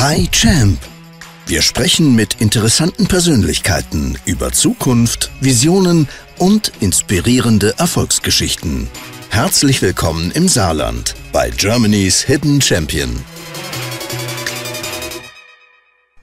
[0.00, 0.78] Hi Champ.
[1.46, 6.08] Wir sprechen mit interessanten Persönlichkeiten über Zukunft, Visionen
[6.38, 8.88] und inspirierende Erfolgsgeschichten.
[9.30, 13.08] Herzlich willkommen im Saarland bei Germany's Hidden Champion.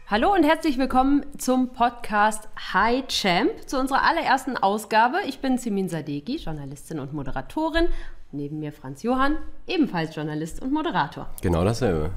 [0.08, 5.20] Hallo und herzlich willkommen zum Podcast Hi Champ, zu unserer allerersten Ausgabe.
[5.28, 7.88] Ich bin Simin Sadegi, Journalistin und Moderatorin.
[8.34, 11.30] Neben mir Franz Johann, ebenfalls Journalist und Moderator.
[11.42, 12.12] Genau dasselbe.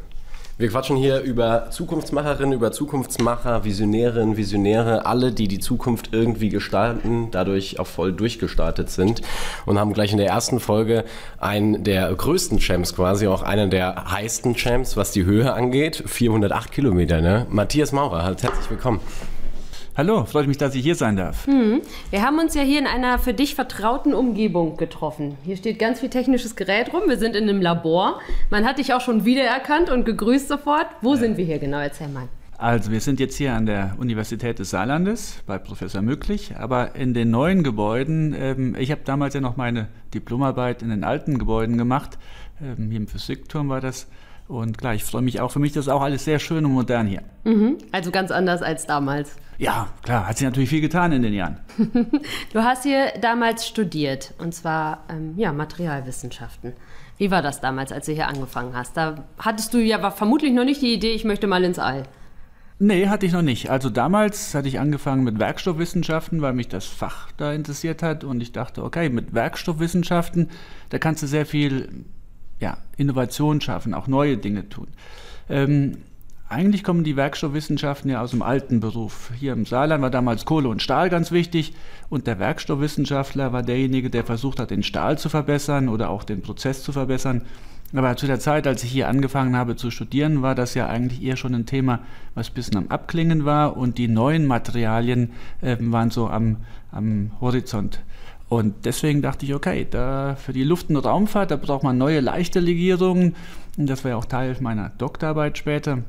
[0.57, 7.32] Wir quatschen hier über Zukunftsmacherinnen, über Zukunftsmacher, Visionärinnen, Visionäre, alle, die die Zukunft irgendwie gestalten,
[7.32, 9.21] dadurch auch voll durchgestartet sind
[9.67, 11.04] und haben gleich in der ersten Folge
[11.39, 16.04] einen der größten Champs quasi, auch einen der heißten Champs, was die Höhe angeht.
[16.07, 17.46] 408 Kilometer, ne?
[17.50, 19.00] Matthias Maurer, herzlich willkommen.
[19.96, 21.46] Hallo, freut mich, dass ich hier sein darf.
[21.46, 21.80] Hm.
[22.11, 25.39] Wir haben uns ja hier in einer für dich vertrauten Umgebung getroffen.
[25.44, 27.03] Hier steht ganz viel technisches Gerät rum.
[27.07, 28.18] Wir sind in einem Labor.
[28.50, 30.86] Man hat dich auch schon wiedererkannt und gegrüßt sofort.
[31.00, 31.20] Wo ja.
[31.20, 31.79] sind wir hier genau?
[31.79, 32.27] Erzähl mal.
[32.58, 37.15] Also wir sind jetzt hier an der Universität des Saarlandes bei Professor Möglich, aber in
[37.15, 41.78] den neuen Gebäuden, ähm, ich habe damals ja noch meine Diplomarbeit in den alten Gebäuden
[41.78, 42.19] gemacht,
[42.61, 44.09] ähm, hier im Physikturm war das,
[44.48, 45.50] und klar, ich freue mich auch.
[45.50, 47.23] Für mich das ist auch alles sehr schön und modern hier.
[47.45, 47.78] Mhm.
[47.92, 49.37] Also ganz anders als damals.
[49.59, 51.61] Ja, klar, hat sich natürlich viel getan in den Jahren.
[52.53, 56.72] du hast hier damals studiert, und zwar ähm, ja, Materialwissenschaften.
[57.17, 58.97] Wie war das damals, als du hier angefangen hast?
[58.97, 62.03] Da hattest du ja vermutlich noch nicht die Idee, ich möchte mal ins All.
[62.81, 63.70] Nee, hatte ich noch nicht.
[63.70, 68.41] Also damals hatte ich angefangen mit Werkstoffwissenschaften, weil mich das Fach da interessiert hat und
[68.41, 70.50] ich dachte, okay, mit Werkstoffwissenschaften,
[70.91, 72.05] da kannst du sehr viel
[72.60, 74.88] ja, Innovation schaffen, auch neue Dinge tun.
[75.48, 75.98] Ähm,
[76.48, 79.33] eigentlich kommen die Werkstoffwissenschaften ja aus dem alten Beruf.
[79.38, 81.75] Hier im Saarland war damals Kohle und Stahl ganz wichtig
[82.10, 86.42] und der Werkstoffwissenschaftler war derjenige, der versucht hat, den Stahl zu verbessern oder auch den
[86.42, 87.42] Prozess zu verbessern.
[87.94, 91.22] Aber zu der Zeit, als ich hier angefangen habe zu studieren, war das ja eigentlich
[91.22, 92.00] eher schon ein Thema,
[92.34, 96.58] was ein bisschen am Abklingen war und die neuen Materialien äh, waren so am,
[96.91, 98.00] am Horizont.
[98.54, 102.20] Und deswegen dachte ich, okay, da für die Luft- und Raumfahrt, da braucht man neue
[102.20, 103.34] leichte Legierungen.
[103.76, 106.04] Und das war ja auch Teil meiner Doktorarbeit später.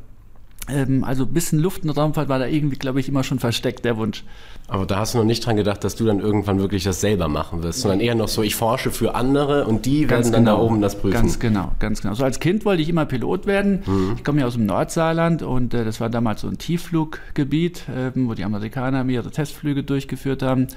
[0.69, 3.84] Ähm, also ein bisschen Luft- und Raumfahrt war da irgendwie, glaube ich, immer schon versteckt,
[3.84, 4.23] der Wunsch.
[4.67, 7.28] Aber da hast du noch nicht dran gedacht, dass du dann irgendwann wirklich das selber
[7.28, 10.45] machen wirst, sondern eher noch so, ich forsche für andere und die ganz werden dann
[10.45, 11.13] genau, da oben das prüfen.
[11.13, 12.13] Ganz genau, ganz genau.
[12.13, 13.81] So als Kind wollte ich immer Pilot werden.
[13.88, 14.13] Mhm.
[14.17, 18.11] Ich komme ja aus dem Nordsaarland und äh, das war damals so ein Tieffluggebiet, äh,
[18.13, 20.67] wo die Amerikaner mehrere Testflüge durchgeführt haben.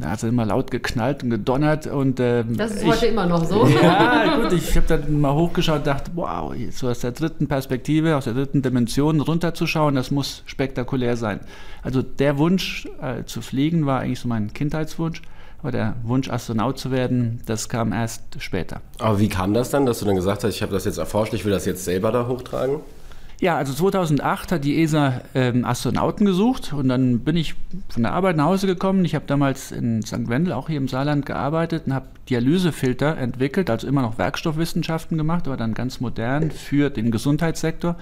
[0.00, 1.86] Da hat es immer laut geknallt und gedonnert.
[1.86, 3.66] Und, ähm, das ist ich, heute immer noch so.
[3.66, 8.16] Ja, gut, ich habe dann mal hochgeschaut und dachte, wow, so aus der dritten Perspektive,
[8.16, 11.40] aus der dritten Dimension runterzuschauen, das muss spektakulär sein.
[11.82, 15.20] Also der Wunsch äh, zu fliegen war eigentlich so mein Kindheitswunsch.
[15.60, 18.80] Aber der Wunsch, Astronaut zu werden, das kam erst später.
[18.98, 21.34] Aber wie kam das dann, dass du dann gesagt hast, ich habe das jetzt erforscht,
[21.34, 22.80] ich will das jetzt selber da hochtragen?
[23.40, 27.54] Ja, also 2008 hat die ESA ähm, Astronauten gesucht und dann bin ich
[27.88, 29.02] von der Arbeit nach Hause gekommen.
[29.06, 30.28] Ich habe damals in St.
[30.28, 35.46] Wendel, auch hier im Saarland, gearbeitet und habe Dialysefilter entwickelt, also immer noch Werkstoffwissenschaften gemacht,
[35.46, 37.96] aber dann ganz modern für den Gesundheitssektor.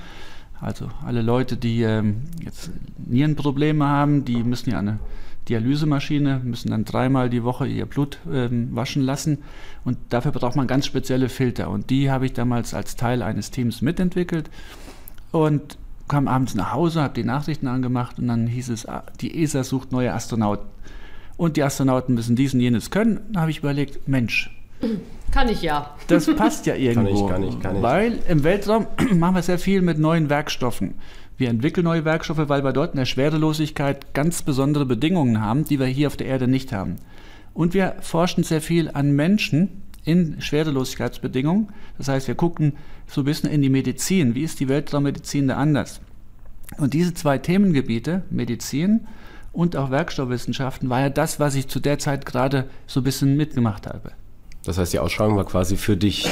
[0.60, 2.71] Also alle Leute, die ähm, jetzt
[3.06, 4.98] Nierenprobleme haben, die müssen ja eine
[5.48, 9.38] Dialysemaschine, müssen dann dreimal die Woche ihr Blut ähm, waschen lassen
[9.84, 13.53] und dafür braucht man ganz spezielle Filter und die habe ich damals als Teil eines
[13.53, 14.50] Teams mitentwickelt
[15.33, 15.78] und
[16.09, 19.62] kam abends nach Hause, habe die Nachrichten angemacht und dann hieß es, ah, die ESA
[19.62, 20.66] sucht neue Astronauten.
[21.37, 23.21] Und die Astronauten müssen dies und jenes können.
[23.31, 24.50] Da habe ich überlegt, Mensch.
[25.31, 25.94] Kann ich ja.
[26.09, 27.27] Das passt ja irgendwo.
[27.28, 27.83] kann ich, kann ich, kann ich.
[27.83, 30.94] Weil im Weltraum machen wir sehr viel mit neuen Werkstoffen.
[31.37, 35.78] Wir entwickeln neue Werkstoffe, weil wir dort in der Schwerelosigkeit ganz besondere Bedingungen haben, die
[35.78, 36.97] wir hier auf der Erde nicht haben.
[37.55, 41.69] Und wir forschen sehr viel an Menschen, in Schwerelosigkeitsbedingungen.
[41.98, 42.72] Das heißt, wir gucken
[43.06, 44.34] so ein bisschen in die Medizin.
[44.34, 46.00] Wie ist die Weltraummedizin da anders?
[46.78, 49.06] Und diese zwei Themengebiete, Medizin
[49.52, 53.36] und auch Werkstoffwissenschaften, war ja das, was ich zu der Zeit gerade so ein bisschen
[53.36, 54.12] mitgemacht habe.
[54.64, 56.26] Das heißt, die Ausschreibung war quasi für dich.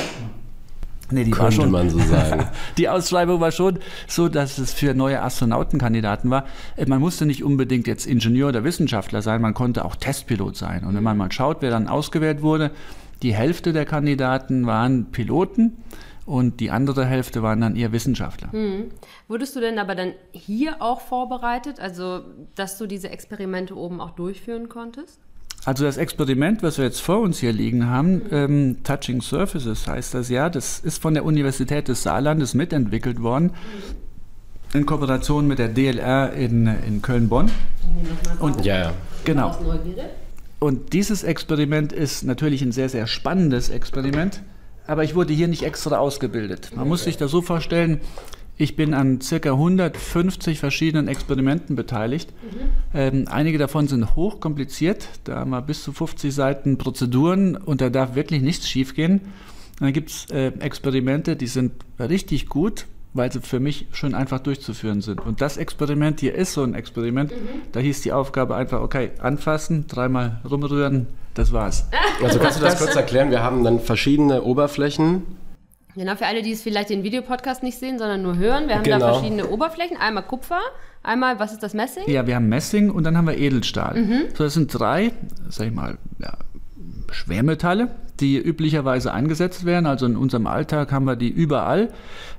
[1.10, 2.48] Nee, die Könnte schon, man so sagen.
[2.78, 3.78] die Ausschreibung war schon
[4.08, 6.46] so, dass es für neue Astronautenkandidaten war.
[6.86, 10.84] Man musste nicht unbedingt jetzt Ingenieur oder Wissenschaftler sein, man konnte auch Testpilot sein.
[10.84, 12.70] Und wenn man mal schaut, wer dann ausgewählt wurde,
[13.22, 15.76] die Hälfte der Kandidaten waren Piloten
[16.26, 18.52] und die andere Hälfte waren dann eher Wissenschaftler.
[18.52, 18.90] Hm.
[19.28, 22.20] Wurdest du denn aber dann hier auch vorbereitet, also
[22.54, 25.20] dass du diese Experimente oben auch durchführen konntest?
[25.64, 30.14] Also das Experiment, was wir jetzt vor uns hier liegen haben, ähm, Touching Surfaces heißt
[30.14, 33.52] das ja, das ist von der Universität des Saarlandes mitentwickelt worden,
[34.72, 37.50] in Kooperation mit der DLR in, in Köln-Bonn.
[38.38, 38.92] Und ja, ja.
[39.24, 39.56] Genau.
[40.58, 44.42] Und dieses Experiment ist natürlich ein sehr, sehr spannendes Experiment,
[44.86, 46.70] aber ich wurde hier nicht extra ausgebildet.
[46.74, 48.00] Man muss sich das so vorstellen,
[48.58, 52.32] Ich bin an circa 150 verschiedenen Experimenten beteiligt.
[52.32, 52.58] Mhm.
[52.94, 55.08] Ähm, einige davon sind hochkompliziert.
[55.24, 59.20] Da haben wir bis zu 50 Seiten Prozeduren und da darf wirklich nichts schiefgehen.
[59.78, 62.86] Dann gibt es äh, Experimente, die sind richtig gut,
[63.16, 65.20] weil sie für mich schön einfach durchzuführen sind.
[65.20, 67.30] Und das Experiment hier ist so ein Experiment.
[67.32, 67.62] Mhm.
[67.72, 71.88] Da hieß die Aufgabe einfach, okay, anfassen, dreimal rumrühren, das war's.
[72.22, 73.30] Also kannst du das kurz erklären?
[73.30, 75.22] Wir haben dann verschiedene Oberflächen.
[75.94, 78.68] Genau, für alle, die es vielleicht den Videopodcast nicht sehen, sondern nur hören.
[78.68, 78.98] Wir haben genau.
[78.98, 79.98] da verschiedene Oberflächen.
[79.98, 80.60] Einmal Kupfer,
[81.02, 82.04] einmal, was ist das, Messing?
[82.06, 83.98] Ja, wir haben Messing und dann haben wir Edelstahl.
[83.98, 84.22] Mhm.
[84.34, 85.12] So, das sind drei,
[85.48, 86.34] sag ich mal, ja,
[87.10, 87.88] Schwermetalle,
[88.20, 89.86] die üblicherweise eingesetzt werden.
[89.86, 91.90] Also in unserem Alltag haben wir die überall.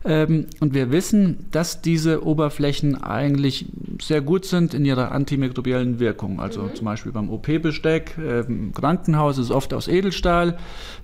[0.05, 3.65] Ähm, und wir wissen, dass diese Oberflächen eigentlich
[4.01, 6.39] sehr gut sind in ihrer antimikrobiellen Wirkung.
[6.39, 6.75] Also mhm.
[6.75, 10.57] zum Beispiel beim OP-Besteck, im Krankenhaus ist oft aus Edelstahl.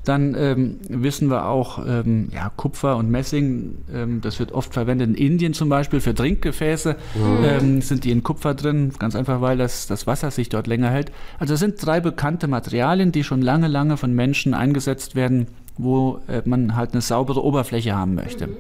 [0.04, 5.10] Dann ähm, wissen wir auch, ähm, ja, Kupfer und Messing, ähm, das wird oft verwendet
[5.10, 7.44] in Indien zum Beispiel für Trinkgefäße, mhm.
[7.44, 10.90] ähm, sind die in Kupfer drin, ganz einfach, weil das, das Wasser sich dort länger
[10.90, 11.12] hält.
[11.40, 16.20] Also es sind drei bekannte Materialien, die schon lange, lange von Menschen eingesetzt werden, wo
[16.28, 18.48] äh, man halt eine saubere Oberfläche haben möchte.
[18.48, 18.54] Mhm.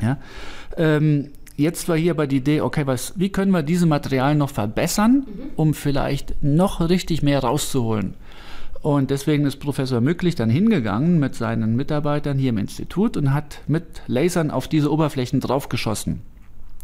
[0.00, 0.18] Ja?
[0.76, 4.50] Ähm, jetzt war hier aber die Idee, okay, was, wie können wir diese Materialien noch
[4.50, 5.42] verbessern, mhm.
[5.56, 8.14] um vielleicht noch richtig mehr rauszuholen?
[8.82, 13.60] Und deswegen ist Professor Mücklich dann hingegangen mit seinen Mitarbeitern hier im Institut und hat
[13.66, 16.20] mit Lasern auf diese Oberflächen draufgeschossen.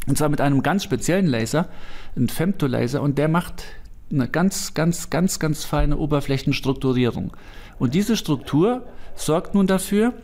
[0.07, 1.69] Und zwar mit einem ganz speziellen Laser,
[2.17, 3.65] ein Femtolaser, und der macht
[4.11, 7.33] eine ganz, ganz, ganz, ganz feine Oberflächenstrukturierung.
[7.79, 10.15] Und diese Struktur sorgt nun dafür,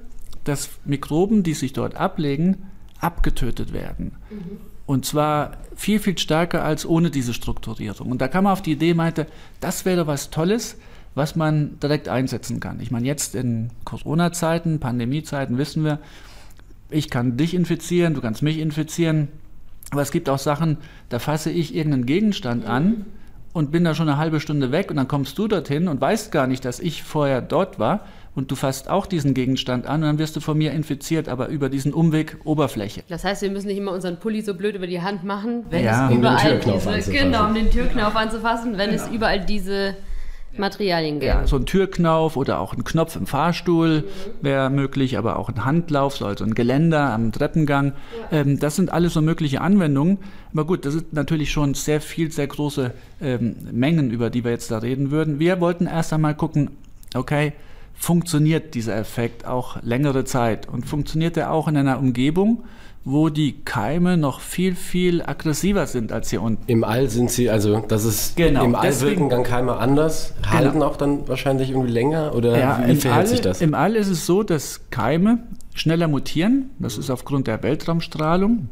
[0.44, 4.12] dass Mikroben, die sich dort ablegen, abgetötet werden.
[4.30, 4.58] Mhm.
[4.86, 8.10] Und zwar viel, viel stärker als ohne diese Strukturierung.
[8.10, 9.26] Und da kam man auf die Idee, meinte,
[9.60, 10.76] das wäre was Tolles,
[11.14, 12.80] was man direkt einsetzen kann.
[12.80, 15.98] Ich meine, jetzt in Corona-Zeiten, Pandemie-Zeiten wissen wir,
[16.88, 19.28] ich kann dich infizieren, du kannst mich infizieren.
[19.90, 20.78] Aber es gibt auch Sachen,
[21.08, 23.06] da fasse ich irgendeinen Gegenstand an
[23.56, 26.30] und bin da schon eine halbe Stunde weg und dann kommst du dorthin und weißt
[26.30, 28.00] gar nicht, dass ich vorher dort war
[28.34, 31.48] und du fasst auch diesen Gegenstand an und dann wirst du von mir infiziert, aber
[31.48, 33.02] über diesen Umweg Oberfläche.
[33.08, 35.84] Das heißt, wir müssen nicht immer unseren Pulli so blöd über die Hand machen, wenn
[35.84, 39.02] ja, es überall um diese, genau, um den Türknauf anzufassen, wenn genau.
[39.02, 39.96] es überall diese
[40.58, 41.24] Materialien gibt.
[41.32, 44.04] Ja, so ein Türknauf oder auch ein Knopf im Fahrstuhl mhm.
[44.44, 47.92] wäre möglich, aber auch ein Handlauf, also ein Geländer am Treppengang.
[48.30, 48.38] Ja.
[48.38, 50.18] Ähm, das sind alles so mögliche Anwendungen.
[50.52, 54.52] Aber gut, das sind natürlich schon sehr viel, sehr große ähm, Mengen, über die wir
[54.52, 55.38] jetzt da reden würden.
[55.38, 56.70] Wir wollten erst einmal gucken,
[57.14, 57.52] okay,
[57.94, 62.64] funktioniert dieser Effekt auch längere Zeit und funktioniert er auch in einer Umgebung,
[63.08, 66.64] wo die Keime noch viel, viel aggressiver sind als hier unten.
[66.66, 70.48] Im All sind sie, also das ist genau, im All wirken dann Keime anders, genau.
[70.54, 70.86] halten genau.
[70.86, 73.60] auch dann wahrscheinlich irgendwie länger oder ja, wie verhält All, sich das?
[73.60, 75.38] Im All ist es so, dass Keime
[75.72, 78.68] schneller mutieren, das ist aufgrund der Weltraumstrahlung.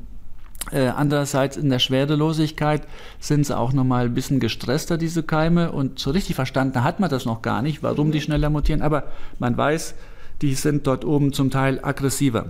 [0.73, 2.83] Äh, andererseits in der Schwerelosigkeit
[3.21, 5.71] sind sie auch nochmal ein bisschen gestresster, diese Keime.
[5.71, 8.81] Und so richtig verstanden hat man das noch gar nicht, warum die schneller mutieren.
[8.81, 9.05] Aber
[9.39, 9.95] man weiß,
[10.43, 12.47] die sind dort oben zum Teil aggressiver.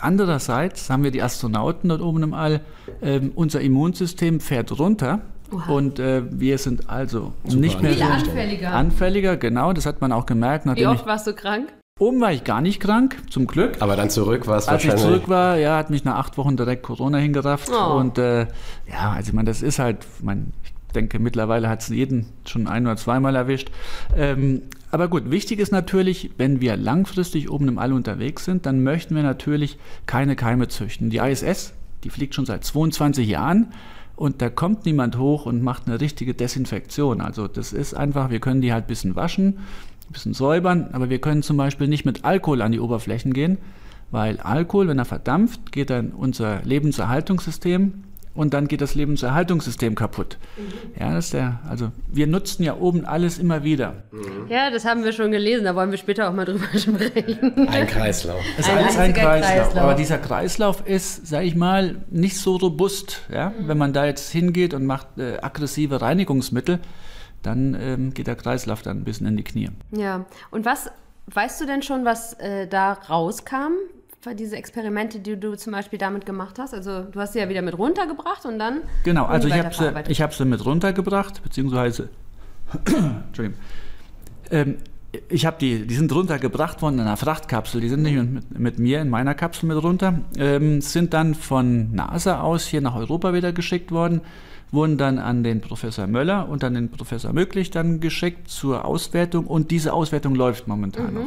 [0.00, 2.60] Andererseits haben wir die Astronauten dort oben im All.
[3.02, 5.20] Ähm, unser Immunsystem fährt runter.
[5.52, 5.72] Oha.
[5.72, 8.72] Und äh, wir sind also Super nicht mehr so anfälliger.
[8.72, 9.36] anfälliger.
[9.36, 10.66] Genau, das hat man auch gemerkt.
[10.76, 11.72] Wie oft warst du krank?
[11.98, 13.76] Oben war ich gar nicht krank, zum Glück.
[13.80, 14.92] Aber dann zurück war es wahrscheinlich.
[14.92, 17.68] Als ich zurück war, ja, hat mich nach acht Wochen direkt Corona hingerafft.
[17.70, 17.96] Oh.
[17.96, 18.46] Und äh,
[18.90, 22.68] ja, also ich meine, das ist halt, mein, ich denke, mittlerweile hat es jeden schon
[22.68, 23.70] ein oder zweimal erwischt.
[24.16, 28.82] Ähm, aber gut, wichtig ist natürlich, wenn wir langfristig oben im All unterwegs sind, dann
[28.82, 31.10] möchten wir natürlich keine Keime züchten.
[31.10, 33.72] Die ISS, die fliegt schon seit 22 Jahren
[34.16, 37.20] und da kommt niemand hoch und macht eine richtige Desinfektion.
[37.20, 39.58] Also das ist einfach, wir können die halt ein bisschen waschen
[40.10, 43.58] ein bisschen säubern, aber wir können zum Beispiel nicht mit Alkohol an die Oberflächen gehen,
[44.10, 47.92] weil Alkohol, wenn er verdampft, geht dann unser Lebenserhaltungssystem
[48.40, 50.38] und dann geht das Lebenserhaltungssystem kaputt.
[50.56, 50.98] Mhm.
[50.98, 54.04] Ja, das ist der, also wir nutzen ja oben alles immer wieder.
[54.12, 54.46] Mhm.
[54.48, 57.68] Ja, das haben wir schon gelesen, da wollen wir später auch mal drüber sprechen.
[57.68, 58.42] Ein Kreislauf.
[58.56, 59.52] Das ist ein alles ein Kreislauf.
[59.56, 59.82] Kreislauf.
[59.82, 63.20] Aber dieser Kreislauf ist, sage ich mal, nicht so robust.
[63.30, 63.50] Ja?
[63.50, 63.68] Mhm.
[63.68, 66.78] Wenn man da jetzt hingeht und macht äh, aggressive Reinigungsmittel,
[67.42, 69.68] dann ähm, geht der Kreislauf dann ein bisschen in die Knie.
[69.90, 70.90] Ja, und was,
[71.26, 73.72] weißt du denn schon, was äh, da rauskam?
[74.34, 76.74] Diese Experimente, die du zum Beispiel damit gemacht hast?
[76.74, 78.82] Also du hast sie ja wieder mit runtergebracht und dann.
[79.02, 82.10] Genau, also ich habe sie, ich hab sie mit runtergebracht, beziehungsweise.
[83.28, 83.58] Entschuldigung.
[84.50, 84.76] Ähm,
[85.28, 87.80] ich habe die, die sind runtergebracht worden in einer Frachtkapsel.
[87.80, 90.20] Die sind nicht mit, mit mir in meiner Kapsel mit runter.
[90.36, 94.20] Ähm, sind dann von NASA aus hier nach Europa wieder geschickt worden
[94.72, 99.46] wurden dann an den Professor Möller und an den Professor Möglich dann geschickt zur Auswertung
[99.46, 101.20] und diese Auswertung läuft momentan mhm.
[101.20, 101.26] noch.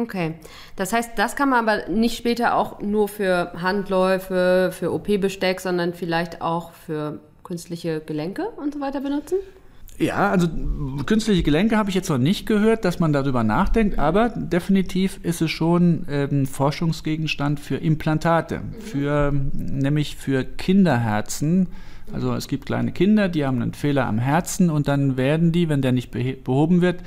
[0.00, 0.34] Okay,
[0.76, 5.92] das heißt, das kann man aber nicht später auch nur für Handläufe, für OP-Besteck, sondern
[5.92, 9.36] vielleicht auch für künstliche Gelenke und so weiter benutzen?
[9.98, 10.48] Ja, also
[11.04, 15.42] künstliche Gelenke habe ich jetzt noch nicht gehört, dass man darüber nachdenkt, aber definitiv ist
[15.42, 21.68] es schon ähm, Forschungsgegenstand für Implantate, für, nämlich für Kinderherzen.
[22.14, 25.68] Also es gibt kleine Kinder, die haben einen Fehler am Herzen und dann werden die,
[25.68, 27.02] wenn der nicht behoben wird,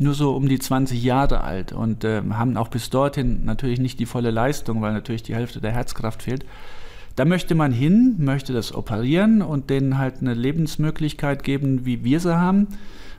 [0.00, 4.00] nur so um die 20 Jahre alt und äh, haben auch bis dorthin natürlich nicht
[4.00, 6.44] die volle Leistung, weil natürlich die Hälfte der Herzkraft fehlt.
[7.16, 12.18] Da möchte man hin, möchte das operieren und denen halt eine Lebensmöglichkeit geben, wie wir
[12.18, 12.68] sie haben.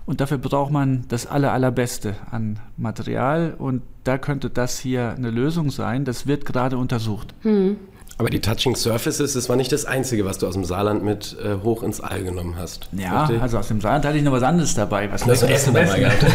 [0.07, 3.53] Und dafür braucht man das aller, allerbeste an Material.
[3.57, 6.05] Und da könnte das hier eine Lösung sein.
[6.05, 7.35] Das wird gerade untersucht.
[7.41, 7.77] Hm.
[8.17, 11.35] Aber die Touching Surfaces, das war nicht das Einzige, was du aus dem Saarland mit
[11.43, 12.87] äh, hoch ins All genommen hast.
[12.91, 13.41] Ja, richtig?
[13.41, 15.11] also aus dem Saarland hatte ich noch was anderes dabei.
[15.11, 16.23] Was das Essen dabei gehabt.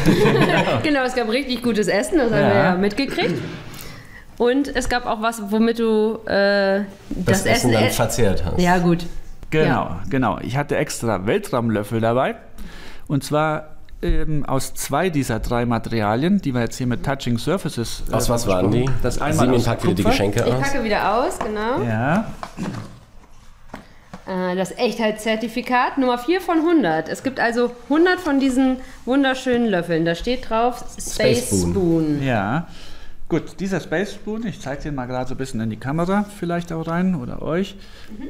[0.83, 2.37] genau, es gab richtig gutes Essen, das ja.
[2.37, 3.40] haben wir ja mitgekriegt.
[4.38, 6.80] Und es gab auch was, womit du äh,
[7.11, 8.61] das, das, Essen, Essen dann verzehrt hast.
[8.61, 9.06] Ja, gut.
[9.50, 10.02] Genau, ja.
[10.11, 10.38] genau.
[10.42, 12.37] Ich hatte extra Weltraumlöffel dabei.
[13.06, 13.75] Und zwar
[14.07, 18.03] ähm, aus zwei dieser drei Materialien, die wir jetzt hier mit Touching Surfaces.
[18.11, 18.89] Äh, aus was waren die?
[19.03, 20.53] Das einmal Siemens packt wieder die Geschenke aus.
[20.53, 21.83] Ich packe wieder aus, genau.
[21.83, 22.33] Ja.
[24.27, 27.09] Äh, das Echtheitszertifikat Nummer 4 von 100.
[27.09, 30.05] Es gibt also 100 von diesen wunderschönen Löffeln.
[30.05, 31.73] Da steht drauf Space, Space Spoon.
[31.73, 32.23] Spoon.
[32.23, 32.67] Ja.
[33.29, 36.25] Gut, dieser Space Spoon, ich zeige den mal gerade so ein bisschen in die Kamera
[36.39, 37.77] vielleicht auch rein oder euch.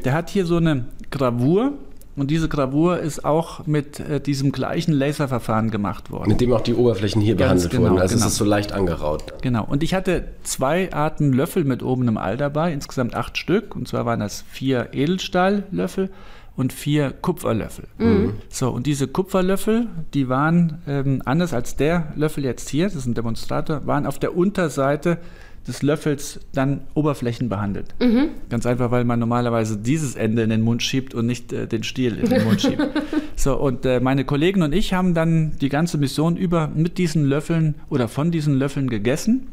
[0.04, 1.74] Der hat hier so eine Gravur
[2.16, 6.30] und diese Gravur ist auch mit äh, diesem gleichen Laserverfahren gemacht worden.
[6.30, 7.98] Mit dem auch die Oberflächen hier Ganz behandelt genau, wurden.
[8.00, 8.26] Also genau.
[8.26, 9.34] es ist so leicht angeraut.
[9.42, 9.64] Genau.
[9.64, 13.76] Und ich hatte zwei Arten Löffel mit oben einem All dabei, insgesamt acht Stück.
[13.76, 16.10] Und zwar waren das vier Edelstahllöffel
[16.56, 17.84] und vier Kupferlöffel.
[17.98, 18.34] Mhm.
[18.48, 23.06] So, und diese Kupferlöffel, die waren ähm, anders als der Löffel jetzt hier, das ist
[23.06, 25.18] ein Demonstrator, waren auf der Unterseite
[25.66, 27.94] des Löffels dann Oberflächen behandelt.
[28.00, 28.28] Mhm.
[28.48, 31.82] Ganz einfach, weil man normalerweise dieses Ende in den Mund schiebt und nicht äh, den
[31.82, 32.82] Stiel in den Mund schiebt.
[33.38, 37.26] So, und äh, meine Kollegen und ich haben dann die ganze Mission über mit diesen
[37.26, 39.48] Löffeln oder von diesen Löffeln gegessen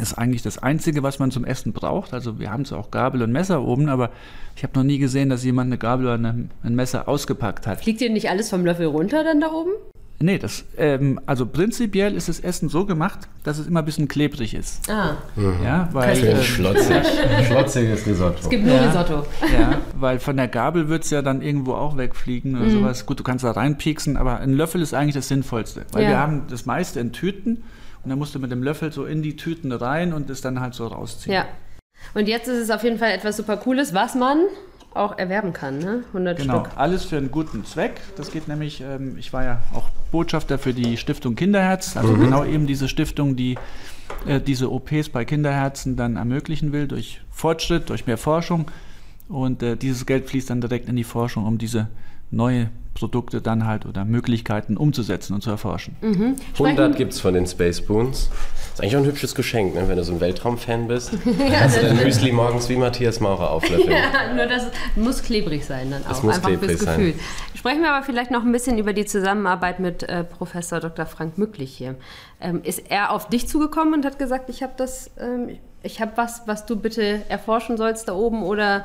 [0.00, 2.14] ist eigentlich das Einzige, was man zum Essen braucht.
[2.14, 4.10] Also wir haben zwar auch Gabel und Messer oben, aber
[4.56, 7.80] ich habe noch nie gesehen, dass jemand eine Gabel oder eine, ein Messer ausgepackt hat.
[7.80, 9.72] Fliegt dir nicht alles vom Löffel runter dann da oben?
[10.22, 14.06] Nee, das, ähm, also prinzipiell ist das Essen so gemacht, dass es immer ein bisschen
[14.06, 14.90] klebrig ist.
[14.90, 15.16] Ah.
[15.34, 15.62] Mhm.
[15.64, 17.06] Ja, weil, ähm, schlotzig.
[17.46, 18.36] Schlotziges Risotto.
[18.42, 19.26] Es gibt nur ja, Risotto.
[19.50, 22.70] Ja, weil von der Gabel wird es ja dann irgendwo auch wegfliegen oder mhm.
[22.70, 23.06] sowas.
[23.06, 25.86] Gut, du kannst da reinpieksen, aber ein Löffel ist eigentlich das Sinnvollste.
[25.92, 26.08] Weil ja.
[26.10, 27.62] wir haben das meiste in Tüten
[28.04, 30.60] und dann musst du mit dem Löffel so in die Tüten rein und es dann
[30.60, 31.34] halt so rausziehen.
[31.34, 31.46] Ja.
[32.12, 34.40] Und jetzt ist es auf jeden Fall etwas super Cooles, was man
[34.92, 36.04] auch erwerben kann, ne?
[36.08, 36.76] 100 genau, Stück.
[36.76, 38.00] alles für einen guten Zweck.
[38.16, 42.20] Das geht nämlich, ähm, ich war ja auch Botschafter für die Stiftung Kinderherz, also mhm.
[42.22, 43.56] genau eben diese Stiftung, die
[44.26, 48.70] äh, diese OPs bei Kinderherzen dann ermöglichen will durch Fortschritt, durch mehr Forschung.
[49.28, 51.88] Und äh, dieses Geld fließt dann direkt in die Forschung, um diese
[52.30, 55.96] neue Produkte dann halt oder Möglichkeiten umzusetzen und zu erforschen.
[56.02, 56.36] Mhm.
[56.52, 58.30] 100 gibt es von den Space Spoons.
[58.74, 59.88] Ist eigentlich auch ein hübsches Geschenk, ne?
[59.88, 61.12] wenn du so ein Weltraumfan bist.
[61.24, 63.90] ja, kannst du dein Müsli morgens wie Matthias Maurer auflöffeln.
[63.92, 66.08] ja, nur das muss klebrig sein dann auch.
[66.08, 67.12] Das muss Einfach klebrig fürs Gefühl.
[67.12, 67.20] Sein.
[67.54, 71.06] Sprechen wir aber vielleicht noch ein bisschen über die Zusammenarbeit mit äh, Professor Dr.
[71.06, 71.96] Frank Mücklich hier.
[72.40, 76.12] Ähm, ist er auf dich zugekommen und hat gesagt, ich habe das, ähm, ich habe
[76.16, 78.84] was, was du bitte erforschen sollst da oben oder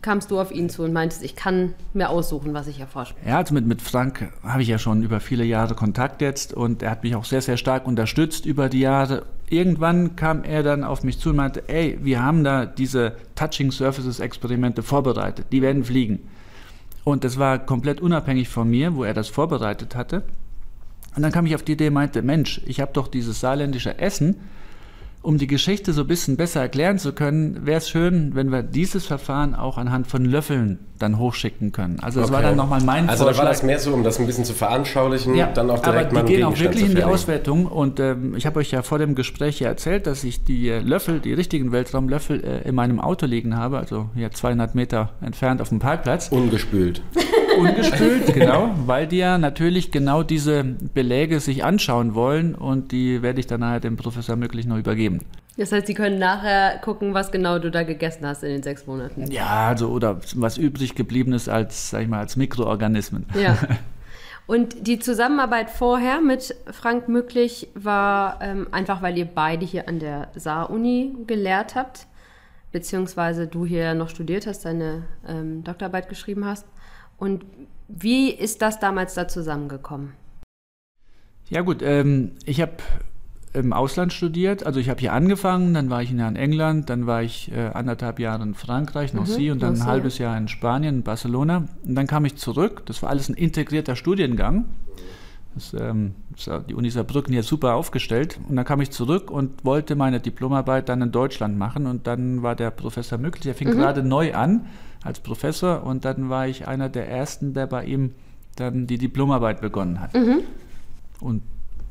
[0.00, 3.14] kamst du auf ihn zu und meintest, ich kann mir aussuchen, was ich erforsche.
[3.26, 6.82] Ja, also mit, mit Frank habe ich ja schon über viele Jahre Kontakt jetzt und
[6.82, 9.26] er hat mich auch sehr, sehr stark unterstützt über die Jahre.
[9.50, 13.70] Irgendwann kam er dann auf mich zu und meinte, ey, wir haben da diese Touching
[13.70, 16.20] Surfaces Experimente vorbereitet, die werden fliegen.
[17.04, 20.22] Und das war komplett unabhängig von mir, wo er das vorbereitet hatte.
[21.14, 23.98] Und dann kam ich auf die Idee und meinte, Mensch, ich habe doch dieses saarländische
[23.98, 24.36] Essen,
[25.22, 28.62] um die Geschichte so ein bisschen besser erklären zu können, wäre es schön, wenn wir
[28.62, 31.98] dieses Verfahren auch anhand von Löffeln dann hochschicken können.
[32.00, 32.36] Also das okay.
[32.36, 33.28] war dann nochmal mein also Vorschlag.
[33.28, 35.80] Also da war das mehr so, um das ein bisschen zu veranschaulichen, ja, dann auch
[35.80, 38.70] direkt aber mal die gehen auch wirklich in die Auswertung und ähm, ich habe euch
[38.70, 42.74] ja vor dem Gespräch ja erzählt, dass ich die Löffel, die richtigen Weltraumlöffel äh, in
[42.74, 46.28] meinem Auto liegen habe, also hier 200 Meter entfernt auf dem Parkplatz.
[46.28, 47.02] Ungespült.
[47.58, 53.40] Ungespült, genau, weil die ja natürlich genau diese Beläge sich anschauen wollen und die werde
[53.40, 55.20] ich dann nachher dem Professor möglich noch übergeben.
[55.56, 58.86] Das heißt, Sie können nachher gucken, was genau du da gegessen hast in den sechs
[58.86, 59.30] Monaten.
[59.30, 63.26] Ja, also oder was übrig geblieben ist als, sag ich mal, als Mikroorganismen.
[63.40, 63.58] Ja.
[64.46, 70.00] Und die Zusammenarbeit vorher mit Frank Möglich war ähm, einfach, weil ihr beide hier an
[70.00, 72.06] der Saar-Uni gelehrt habt,
[72.72, 76.66] beziehungsweise du hier noch studiert hast, deine ähm, Doktorarbeit geschrieben hast.
[77.22, 77.44] Und
[77.86, 80.14] wie ist das damals da zusammengekommen?
[81.48, 82.72] Ja gut, ähm, ich habe
[83.52, 84.66] im Ausland studiert.
[84.66, 87.52] Also ich habe hier angefangen, dann war ich ein Jahr in England, dann war ich
[87.52, 91.02] äh, anderthalb Jahre in Frankreich, Nancy mhm, und dann ein halbes Jahr in Spanien, in
[91.04, 91.68] Barcelona.
[91.86, 92.82] Und dann kam ich zurück.
[92.86, 94.64] Das war alles ein integrierter Studiengang.
[95.54, 96.16] Das, ähm,
[96.68, 98.40] die Uni Saarbrücken hier super aufgestellt.
[98.48, 101.86] Und dann kam ich zurück und wollte meine Diplomarbeit dann in Deutschland machen.
[101.86, 103.46] Und dann war der Professor möglich.
[103.46, 103.76] Er fing mhm.
[103.76, 104.66] gerade neu an
[105.02, 105.84] als Professor.
[105.84, 108.12] Und dann war ich einer der Ersten, der bei ihm
[108.56, 110.14] dann die Diplomarbeit begonnen hat.
[110.14, 110.40] Mhm.
[111.20, 111.42] Und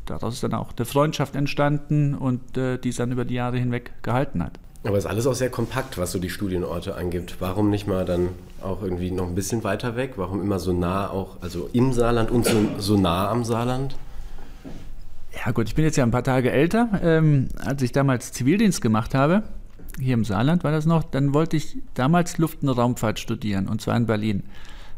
[0.05, 3.57] daraus ist dann auch eine Freundschaft entstanden und äh, die es dann über die Jahre
[3.57, 4.59] hinweg gehalten hat.
[4.83, 7.35] Aber es ist alles auch sehr kompakt, was so die Studienorte angibt.
[7.39, 8.29] Warum nicht mal dann
[8.61, 10.13] auch irgendwie noch ein bisschen weiter weg?
[10.15, 13.95] Warum immer so nah auch, also im Saarland und so, so nah am Saarland?
[15.45, 16.89] Ja gut, ich bin jetzt ja ein paar Tage älter.
[17.03, 19.43] Ähm, als ich damals Zivildienst gemacht habe,
[19.99, 23.81] hier im Saarland war das noch, dann wollte ich damals Luft- und Raumfahrt studieren, und
[23.81, 24.43] zwar in Berlin.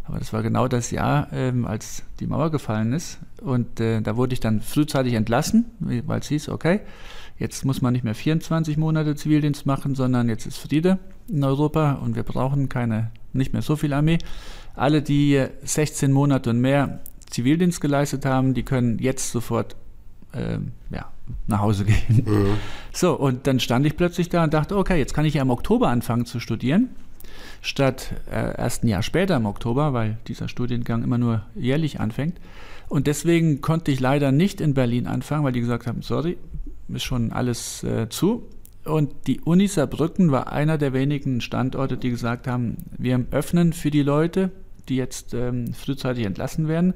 [0.05, 3.19] Aber das war genau das Jahr, ähm, als die Mauer gefallen ist.
[3.41, 6.81] Und äh, da wurde ich dann frühzeitig entlassen, weil es hieß, okay,
[7.37, 11.93] jetzt muss man nicht mehr 24 Monate Zivildienst machen, sondern jetzt ist Friede in Europa
[11.93, 14.17] und wir brauchen keine, nicht mehr so viel Armee.
[14.75, 19.75] Alle, die 16 Monate und mehr Zivildienst geleistet haben, die können jetzt sofort
[20.33, 20.57] äh,
[20.93, 21.11] ja,
[21.47, 22.23] nach Hause gehen.
[22.25, 22.57] Mhm.
[22.91, 25.49] So, und dann stand ich plötzlich da und dachte, okay, jetzt kann ich ja im
[25.49, 26.89] Oktober anfangen zu studieren
[27.63, 32.39] statt äh, erst ein Jahr später im Oktober, weil dieser Studiengang immer nur jährlich anfängt.
[32.89, 36.37] Und deswegen konnte ich leider nicht in Berlin anfangen, weil die gesagt haben, sorry,
[36.89, 38.43] ist schon alles äh, zu.
[38.83, 43.89] Und die Uni Saarbrücken war einer der wenigen Standorte, die gesagt haben, wir öffnen für
[43.89, 44.51] die Leute,
[44.89, 46.93] die jetzt ähm, frühzeitig entlassen werden.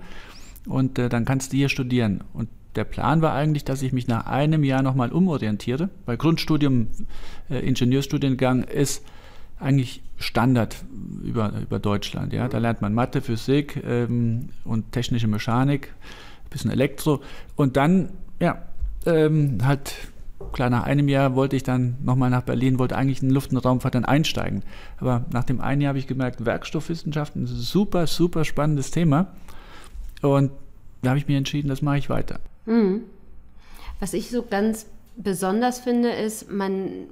[0.67, 2.25] Und äh, dann kannst du hier studieren.
[2.33, 6.87] Und der Plan war eigentlich, dass ich mich nach einem Jahr nochmal umorientiere, weil Grundstudium,
[7.49, 9.03] äh, Ingenieurstudiengang ist
[9.59, 10.77] eigentlich Standard
[11.23, 12.33] über, über Deutschland.
[12.33, 12.47] Ja?
[12.47, 15.93] Da lernt man Mathe, Physik ähm, und technische Mechanik,
[16.45, 17.21] ein bisschen Elektro.
[17.55, 18.61] Und dann, ja,
[19.05, 19.95] ähm, halt,
[20.53, 23.57] klar, nach einem Jahr wollte ich dann nochmal nach Berlin, wollte eigentlich in Luft- und
[23.57, 24.63] Raumfahrt dann einsteigen.
[24.99, 29.33] Aber nach dem einen Jahr habe ich gemerkt, Werkstoffwissenschaften super, super spannendes Thema.
[30.21, 30.51] Und
[31.01, 32.39] da habe ich mir entschieden, das mache ich weiter.
[32.67, 33.03] Mhm.
[33.99, 37.07] Was ich so ganz besonders finde, ist, man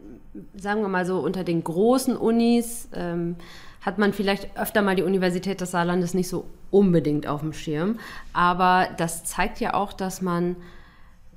[0.56, 3.36] sagen wir mal so, unter den großen Unis ähm,
[3.82, 8.00] hat man vielleicht öfter mal die Universität des Saarlandes nicht so unbedingt auf dem Schirm.
[8.34, 10.56] Aber das zeigt ja auch, dass man,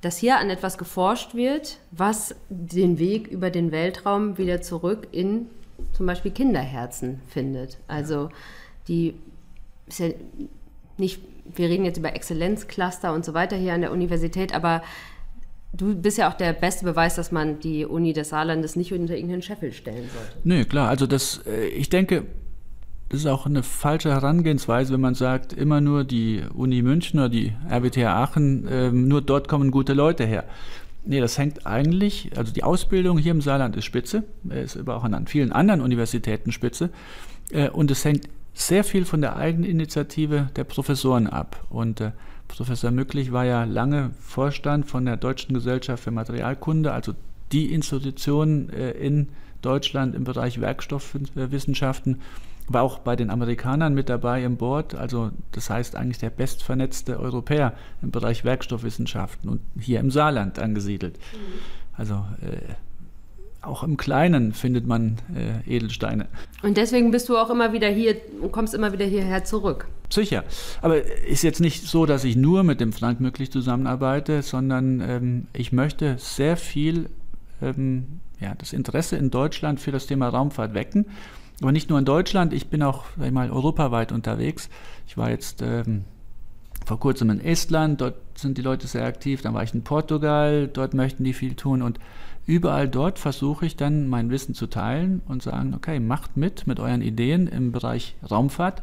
[0.00, 5.46] dass hier an etwas geforscht wird, was den Weg über den Weltraum wieder zurück in
[5.92, 7.78] zum Beispiel Kinderherzen findet.
[7.87, 8.31] Also
[8.88, 9.14] die
[9.87, 10.09] ist ja
[10.96, 11.22] nicht,
[11.54, 14.82] wir reden jetzt über Exzellenzcluster und so weiter hier an der Universität, aber
[15.72, 19.14] Du bist ja auch der beste Beweis, dass man die Uni des Saarlandes nicht unter
[19.14, 20.37] irgendeinen Scheffel stellen sollte.
[20.42, 20.88] Nö, klar.
[20.88, 22.24] Also das, äh, ich denke,
[23.11, 27.28] das ist auch eine falsche Herangehensweise, wenn man sagt, immer nur die Uni München oder
[27.28, 30.44] die RWTH Aachen, ähm, nur dort kommen gute Leute her.
[31.04, 35.04] Nee, das hängt eigentlich, also die Ausbildung hier im Saarland ist spitze, ist aber auch
[35.04, 36.90] an vielen anderen Universitäten spitze.
[37.50, 38.28] Äh, und es hängt
[38.59, 41.64] sehr viel von der Eigeninitiative der Professoren ab.
[41.71, 42.11] Und äh,
[42.49, 47.14] Professor Mücklich war ja lange Vorstand von der Deutschen Gesellschaft für Materialkunde, also
[47.53, 49.29] die Institution äh, in
[49.62, 52.21] Deutschland im Bereich Werkstoffwissenschaften,
[52.66, 57.18] war auch bei den Amerikanern mit dabei im Board, also das heißt eigentlich der bestvernetzte
[57.18, 61.16] Europäer im Bereich Werkstoffwissenschaften und hier im Saarland angesiedelt.
[61.16, 61.38] Mhm.
[61.97, 62.75] Also äh,
[63.62, 66.27] auch im Kleinen findet man äh, Edelsteine.
[66.62, 69.88] Und deswegen bist du auch immer wieder hier und kommst immer wieder hierher zurück.
[70.11, 70.44] Sicher.
[70.81, 75.47] Aber ist jetzt nicht so, dass ich nur mit dem Frank Möglich zusammenarbeite, sondern ähm,
[75.53, 77.11] ich möchte sehr viel
[77.61, 81.07] ähm, ja, das Interesse in Deutschland für das Thema Raumfahrt wecken.
[81.61, 84.68] Aber nicht nur in Deutschland, ich bin auch sag ich mal, europaweit unterwegs.
[85.09, 86.05] Ich war jetzt ähm,
[86.87, 89.42] vor kurzem in Estland, dort sind die Leute sehr aktiv.
[89.42, 91.83] Dann war ich in Portugal, dort möchten die viel tun.
[91.83, 91.99] Und
[92.48, 96.80] überall dort versuche ich dann mein Wissen zu teilen und sagen, okay, macht mit mit
[96.80, 98.82] euren Ideen im Bereich Raumfahrt.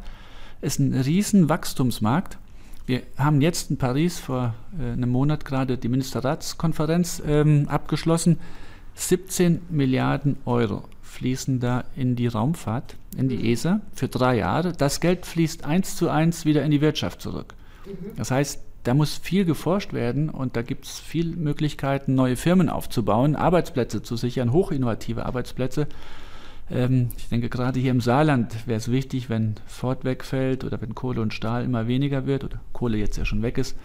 [0.62, 2.38] Ist ein riesen Wachstumsmarkt.
[2.86, 8.38] Wir haben jetzt in Paris vor äh, einem Monat gerade die Ministerratskonferenz ähm, abgeschlossen.
[8.94, 13.44] 17 Milliarden Euro fließen da in die Raumfahrt, in die mhm.
[13.46, 14.72] ESA für drei Jahre.
[14.72, 17.54] Das Geld fließt eins zu eins wieder in die Wirtschaft zurück.
[17.84, 18.16] Mhm.
[18.16, 22.68] Das heißt, da muss viel geforscht werden und da gibt es viele Möglichkeiten, neue Firmen
[22.68, 25.88] aufzubauen, Arbeitsplätze zu sichern, hochinnovative Arbeitsplätze.
[26.70, 30.94] Ähm, ich denke, gerade hier im Saarland wäre es wichtig, wenn Ford wegfällt oder wenn
[30.94, 33.76] Kohle und Stahl immer weniger wird oder Kohle jetzt ja schon weg ist,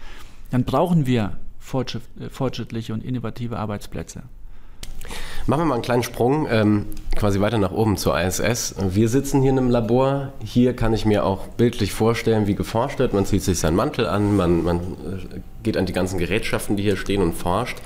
[0.50, 1.36] dann brauchen wir
[1.72, 4.22] äh, fortschrittliche und innovative Arbeitsplätze.
[5.46, 6.86] Machen wir mal einen kleinen Sprung ähm,
[7.16, 8.74] quasi weiter nach oben zur ISS.
[8.90, 10.32] Wir sitzen hier in einem Labor.
[10.44, 13.12] Hier kann ich mir auch bildlich vorstellen, wie geforscht wird.
[13.12, 16.82] Man zieht sich seinen Mantel an, man, man äh, geht an die ganzen Gerätschaften, die
[16.82, 17.78] hier stehen und forscht.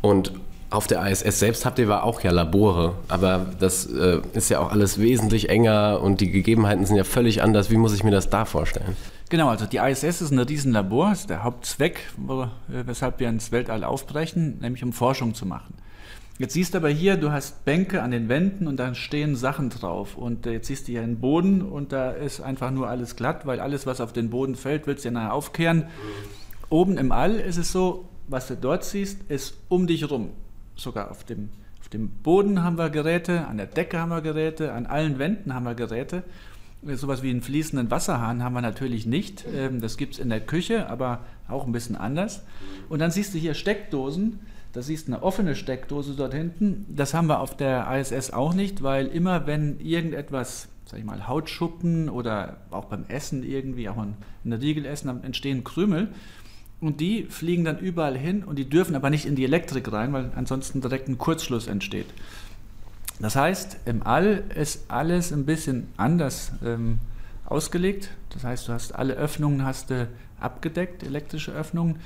[0.00, 0.32] Und
[0.70, 4.70] auf der ISS selbst habt ihr auch ja Labore, aber das äh, ist ja auch
[4.70, 7.70] alles wesentlich enger und die Gegebenheiten sind ja völlig anders.
[7.70, 8.94] Wie muss ich mir das da vorstellen?
[9.30, 13.82] Genau, also die ISS ist ein Riesenlabor, ist der Hauptzweck, äh, weshalb wir ins Weltall
[13.82, 15.74] aufbrechen, nämlich um Forschung zu machen.
[16.38, 19.70] Jetzt siehst du aber hier, du hast Bänke an den Wänden und da stehen Sachen
[19.70, 20.16] drauf.
[20.16, 23.44] Und äh, jetzt siehst du hier einen Boden und da ist einfach nur alles glatt,
[23.44, 25.84] weil alles, was auf den Boden fällt, willst du ja nachher aufkehren.
[26.70, 30.30] Oben im All ist es so, was du dort siehst, ist um dich rum
[30.78, 34.72] sogar auf dem, auf dem Boden haben wir Geräte, an der Decke haben wir Geräte,
[34.72, 36.22] an allen Wänden haben wir Geräte.
[36.82, 39.44] Sowas wie einen fließenden Wasserhahn haben wir natürlich nicht.
[39.52, 42.44] Ähm, das gibt es in der Küche, aber auch ein bisschen anders.
[42.88, 44.38] Und dann siehst du hier Steckdosen.
[44.72, 46.86] Da siehst du eine offene Steckdose dort hinten.
[46.88, 51.26] Das haben wir auf der ISS auch nicht, weil immer wenn irgendetwas, sag ich mal,
[51.26, 53.96] Hautschuppen oder auch beim Essen irgendwie, auch
[54.44, 56.08] in der Riegel essen, entstehen Krümel.
[56.80, 60.12] Und die fliegen dann überall hin und die dürfen aber nicht in die Elektrik rein,
[60.12, 62.06] weil ansonsten direkt ein Kurzschluss entsteht.
[63.20, 66.98] Das heißt, im All ist alles ein bisschen anders ähm,
[67.46, 68.10] ausgelegt.
[68.30, 70.06] Das heißt, du hast alle Öffnungen hast du
[70.38, 71.96] abgedeckt, elektrische Öffnungen.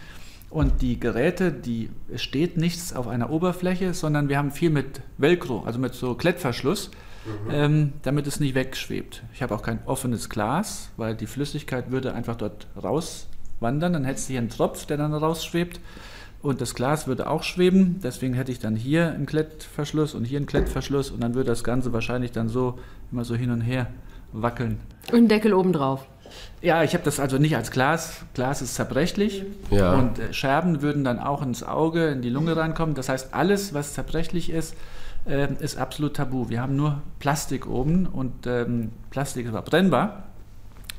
[0.52, 5.00] Und die Geräte, die es steht nichts auf einer Oberfläche, sondern wir haben viel mit
[5.16, 6.90] Velcro, also mit so Klettverschluss,
[7.24, 7.50] mhm.
[7.50, 9.22] ähm, damit es nicht wegschwebt.
[9.32, 13.28] Ich habe auch kein offenes Glas, weil die Flüssigkeit würde einfach dort raus
[13.60, 15.80] wandern, dann hättest du hier einen Tropf, der dann rausschwebt
[16.42, 18.00] und das Glas würde auch schweben.
[18.02, 21.64] Deswegen hätte ich dann hier einen Klettverschluss und hier einen Klettverschluss und dann würde das
[21.64, 22.78] Ganze wahrscheinlich dann so
[23.10, 23.86] immer so hin und her
[24.32, 24.80] wackeln.
[25.08, 26.06] Und einen Deckel oben drauf.
[26.60, 28.24] Ja, ich habe das also nicht als Glas.
[28.34, 29.94] Glas ist zerbrechlich ja.
[29.94, 32.94] und äh, Scherben würden dann auch ins Auge, in die Lunge reinkommen.
[32.94, 34.74] Das heißt, alles, was zerbrechlich ist,
[35.26, 36.48] äh, ist absolut tabu.
[36.48, 40.24] Wir haben nur Plastik oben und ähm, Plastik ist aber brennbar.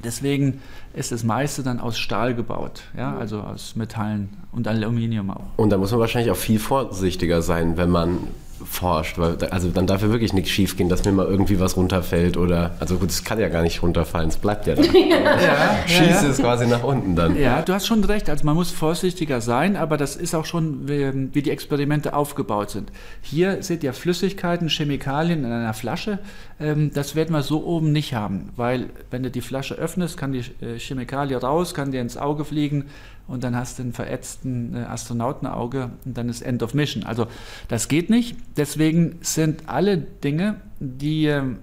[0.04, 0.62] Deswegen
[0.93, 5.46] ist das meiste dann aus Stahl gebaut, ja, also aus Metallen und Aluminium auch.
[5.56, 8.28] Und da muss man wahrscheinlich auch viel vorsichtiger sein, wenn man
[8.65, 11.78] forscht, weil also dann darf ja wirklich nichts schief gehen, dass mir mal irgendwie was
[11.78, 14.84] runterfällt oder also gut, es kann ja gar nicht runterfallen, es bleibt ja da.
[14.84, 16.32] ja, Schieße ja.
[16.32, 17.38] es quasi nach unten dann.
[17.39, 20.88] Ja, du hast schon recht, also man muss vorsichtiger sein, aber das ist auch schon
[20.88, 22.91] wie, wie die Experimente aufgebaut sind.
[23.21, 26.19] Hier seht ihr Flüssigkeiten, Chemikalien in einer Flasche,
[26.60, 30.32] ähm, das werden wir so oben nicht haben, weil wenn du die Flasche öffnest, kann
[30.32, 32.86] die äh, Chemikalie raus, kann dir ins Auge fliegen
[33.28, 37.04] und dann hast du einen verätzten äh, Astronautenauge und dann ist End of Mission.
[37.04, 37.28] Also
[37.68, 38.36] das geht nicht.
[38.58, 41.60] Deswegen sind alle Dinge, die ähm,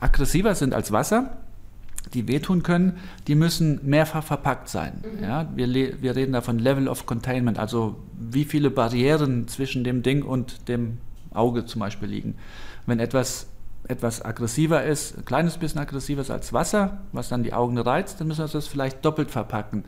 [0.00, 1.36] aggressiver sind als Wasser,
[2.14, 5.04] die wehtun können, die müssen mehrfach verpackt sein.
[5.18, 5.22] Mhm.
[5.22, 10.02] Ja, wir, wir reden da von Level of Containment, also wie viele Barrieren zwischen dem
[10.02, 10.98] Ding und dem
[11.32, 12.34] Auge zum Beispiel liegen.
[12.86, 13.46] Wenn etwas
[13.88, 18.20] etwas aggressiver ist, ein kleines bisschen aggressiver ist als Wasser, was dann die Augen reizt,
[18.20, 19.84] dann müssen wir das vielleicht doppelt verpacken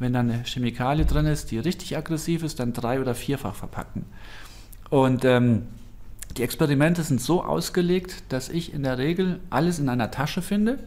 [0.00, 4.06] wenn da eine Chemikalie drin ist, die richtig aggressiv ist, dann drei- oder vierfach verpacken.
[4.88, 5.68] Und ähm,
[6.36, 10.78] die Experimente sind so ausgelegt, dass ich in der Regel alles in einer Tasche finde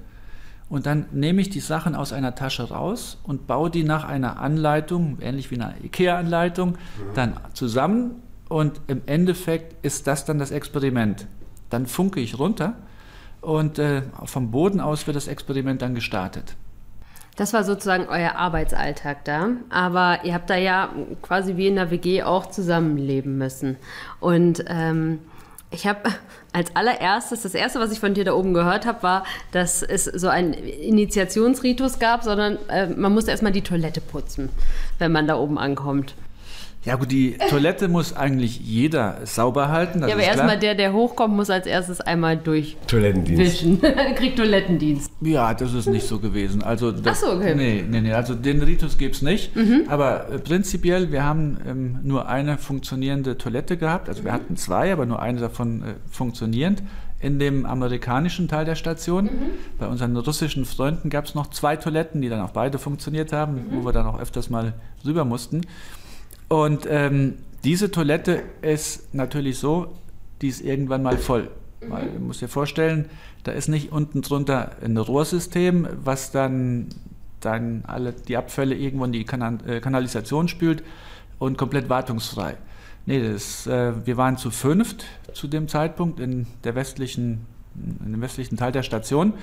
[0.69, 4.39] und dann nehme ich die Sachen aus einer Tasche raus und baue die nach einer
[4.39, 6.75] Anleitung, ähnlich wie einer IKEA-Anleitung, mhm.
[7.13, 8.15] dann zusammen
[8.49, 11.27] und im Endeffekt ist das dann das Experiment.
[11.69, 12.75] Dann funke ich runter
[13.41, 16.55] und äh, vom Boden aus wird das Experiment dann gestartet.
[17.35, 19.49] Das war sozusagen euer Arbeitsalltag da.
[19.69, 20.89] Aber ihr habt da ja
[21.21, 23.77] quasi wie in der WG auch zusammenleben müssen.
[24.19, 25.19] Und ähm,
[25.71, 26.01] ich habe
[26.53, 30.05] als allererstes, das erste, was ich von dir da oben gehört habe, war, dass es
[30.05, 34.49] so einen Initiationsritus gab, sondern äh, man musste erstmal die Toilette putzen,
[34.99, 36.15] wenn man da oben ankommt.
[36.85, 40.01] Ja gut, die Toilette muss eigentlich jeder sauber halten.
[40.01, 43.41] ja, aber erstmal der, der hochkommt, muss als erstes einmal durch Toilettendienst.
[43.41, 43.81] Wischen.
[44.15, 45.09] Kriegt Toilettendienst.
[45.21, 46.61] Ja, das ist nicht so gewesen.
[46.61, 47.55] Also das, Ach so, okay.
[47.55, 48.13] Nee, nee, nee.
[48.13, 49.55] Also den Ritus gibt es nicht.
[49.55, 49.85] Mhm.
[49.87, 54.09] Aber äh, prinzipiell, wir haben ähm, nur eine funktionierende Toilette gehabt.
[54.09, 56.83] Also wir hatten zwei, aber nur eine davon äh, funktionierend.
[57.21, 59.25] In dem amerikanischen Teil der Station.
[59.25, 59.29] Mhm.
[59.79, 63.53] Bei unseren russischen Freunden gab es noch zwei Toiletten, die dann auch beide funktioniert haben,
[63.53, 63.65] mhm.
[63.71, 64.73] wo wir dann auch öfters mal
[65.05, 65.61] rüber mussten.
[66.53, 69.95] Und ähm, diese Toilette ist natürlich so,
[70.43, 71.49] die ist irgendwann mal voll.
[71.81, 73.09] Weil, du musst dir vorstellen,
[73.43, 76.89] da ist nicht unten drunter ein Rohrsystem, was dann,
[77.39, 80.83] dann alle die Abfälle irgendwo in die Kanal äh, Kanalisation spült
[81.39, 82.55] und komplett wartungsfrei.
[83.07, 87.47] Nee, das, äh, wir waren zu fünft zu dem Zeitpunkt in, der westlichen,
[88.05, 89.33] in dem westlichen Teil der Station.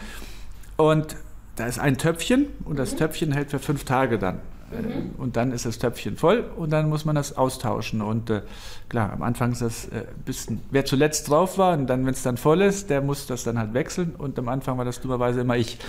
[0.76, 1.16] Und
[1.56, 4.38] da ist ein Töpfchen und das Töpfchen hält für fünf Tage dann
[4.70, 5.10] Mhm.
[5.18, 8.02] Und dann ist das Töpfchen voll und dann muss man das austauschen.
[8.02, 8.42] Und äh,
[8.88, 12.22] klar, am Anfang ist das äh, bisschen, wer zuletzt drauf war und dann, wenn es
[12.22, 14.14] dann voll ist, der muss das dann halt wechseln.
[14.16, 15.78] Und am Anfang war das dummerweise immer ich.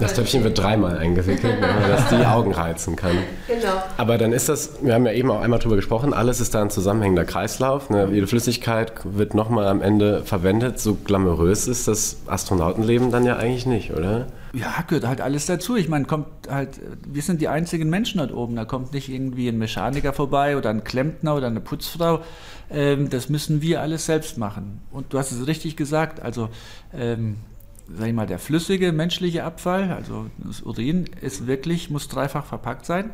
[0.00, 3.16] Das Töpfchen wird dreimal eingewickelt, damit man das die Augen reizen kann.
[3.46, 3.82] Genau.
[3.96, 6.62] Aber dann ist das, wir haben ja eben auch einmal drüber gesprochen, alles ist da
[6.62, 7.90] ein zusammenhängender Kreislauf.
[7.90, 8.08] Ne?
[8.12, 10.80] Jede Flüssigkeit wird nochmal am Ende verwendet.
[10.80, 14.26] So glamourös ist das Astronautenleben dann ja eigentlich nicht, oder?
[14.54, 15.76] Ja, gehört halt alles dazu.
[15.76, 18.54] Ich meine, kommt halt, wir sind die einzigen Menschen dort oben.
[18.54, 22.22] Da kommt nicht irgendwie ein Mechaniker vorbei oder ein Klempner oder eine Putzfrau.
[22.70, 24.82] Ähm, das müssen wir alles selbst machen.
[24.90, 26.50] Und du hast es richtig gesagt, also
[26.92, 27.36] ähm,
[27.96, 32.84] sag ich mal, der flüssige menschliche Abfall, also das Urin, ist wirklich, muss dreifach verpackt
[32.84, 33.10] sein.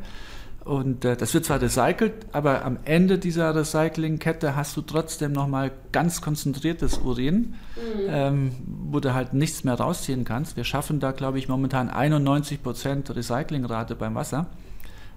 [0.68, 5.70] Und äh, das wird zwar recycelt, aber am Ende dieser Recyclingkette hast du trotzdem nochmal
[5.92, 8.06] ganz konzentriertes Urin, mhm.
[8.06, 10.58] ähm, wo du halt nichts mehr rausziehen kannst.
[10.58, 14.44] Wir schaffen da, glaube ich, momentan 91% Recyclingrate beim Wasser.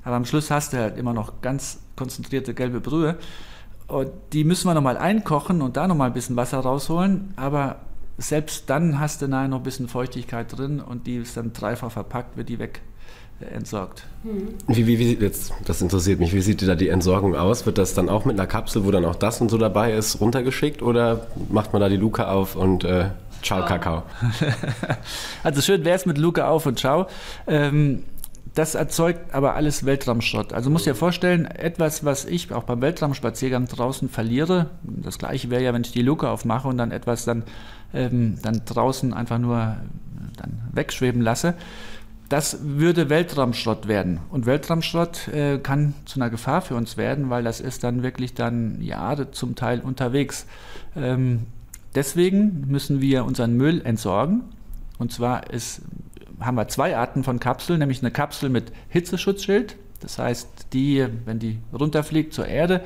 [0.06, 3.18] Aber am Schluss hast du halt immer noch ganz konzentrierte gelbe Brühe.
[3.88, 7.34] Und die müssen wir nochmal einkochen und da nochmal ein bisschen Wasser rausholen.
[7.36, 7.82] Aber
[8.18, 11.92] selbst dann hast du nachher noch ein bisschen Feuchtigkeit drin und die ist dann dreifach
[11.92, 12.82] verpackt, wird die weg
[13.44, 14.04] entsorgt.
[14.68, 17.66] Wie, wie, wie, jetzt, das interessiert mich, wie sieht da die Entsorgung aus?
[17.66, 20.20] Wird das dann auch mit einer Kapsel, wo dann auch das und so dabei ist,
[20.22, 23.10] runtergeschickt oder macht man da die Luke auf und äh,
[23.42, 24.04] ciao, Kakao?
[25.44, 27.08] also schön wäre es mit Luke auf und ciao.
[27.48, 28.04] Ähm,
[28.54, 30.52] das erzeugt aber alles Weltraumschrott.
[30.52, 35.64] Also muss dir vorstellen, etwas, was ich auch beim Weltraumspaziergang draußen verliere, das gleiche wäre
[35.64, 37.44] ja, wenn ich die Luke aufmache und dann etwas dann,
[37.94, 39.78] ähm, dann draußen einfach nur
[40.38, 41.54] dann wegschweben lasse.
[42.32, 44.22] Das würde Weltraumschrott werden.
[44.30, 48.34] Und Weltraumschrott äh, kann zu einer Gefahr für uns werden, weil das ist dann wirklich
[48.34, 50.46] dann Jahre zum Teil unterwegs.
[50.96, 51.48] Ähm,
[51.94, 54.44] deswegen müssen wir unseren Müll entsorgen.
[54.98, 55.82] Und zwar ist,
[56.40, 59.76] haben wir zwei Arten von Kapseln, nämlich eine Kapsel mit Hitzeschutzschild.
[60.00, 62.82] Das heißt, die, wenn die runterfliegt zur Erde,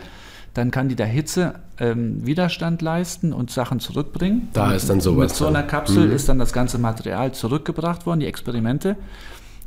[0.55, 4.47] dann kann die der Hitze ähm, Widerstand leisten und Sachen zurückbringen.
[4.53, 5.29] Da ist dann sowas.
[5.31, 6.13] Mit so einer Kapsel mhm.
[6.13, 8.95] ist dann das ganze Material zurückgebracht worden, die Experimente.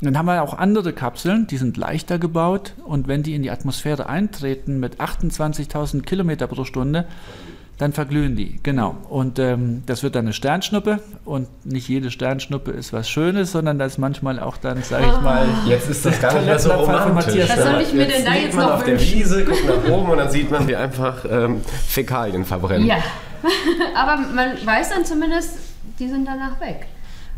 [0.01, 3.43] Und dann haben wir auch andere Kapseln, die sind leichter gebaut und wenn die in
[3.43, 7.05] die Atmosphäre eintreten mit 28.000 Kilometer pro Stunde,
[7.79, 8.97] dann verglühen die, genau.
[9.07, 13.79] Und ähm, das wird dann eine Sternschnuppe und nicht jede Sternschnuppe ist was Schönes, sondern
[13.79, 16.71] da ist manchmal auch dann, sage ich mal, jetzt ist das gar nicht mehr so
[16.71, 17.49] romantisch.
[17.49, 20.17] Was soll ich mir denn da jetzt noch auf der Wiese, guckt nach oben und
[20.17, 22.85] dann sieht man, wie einfach ähm, Fäkalien verbrennen.
[22.85, 22.97] Ja,
[23.95, 25.57] aber man weiß dann zumindest,
[25.99, 26.85] die sind danach weg.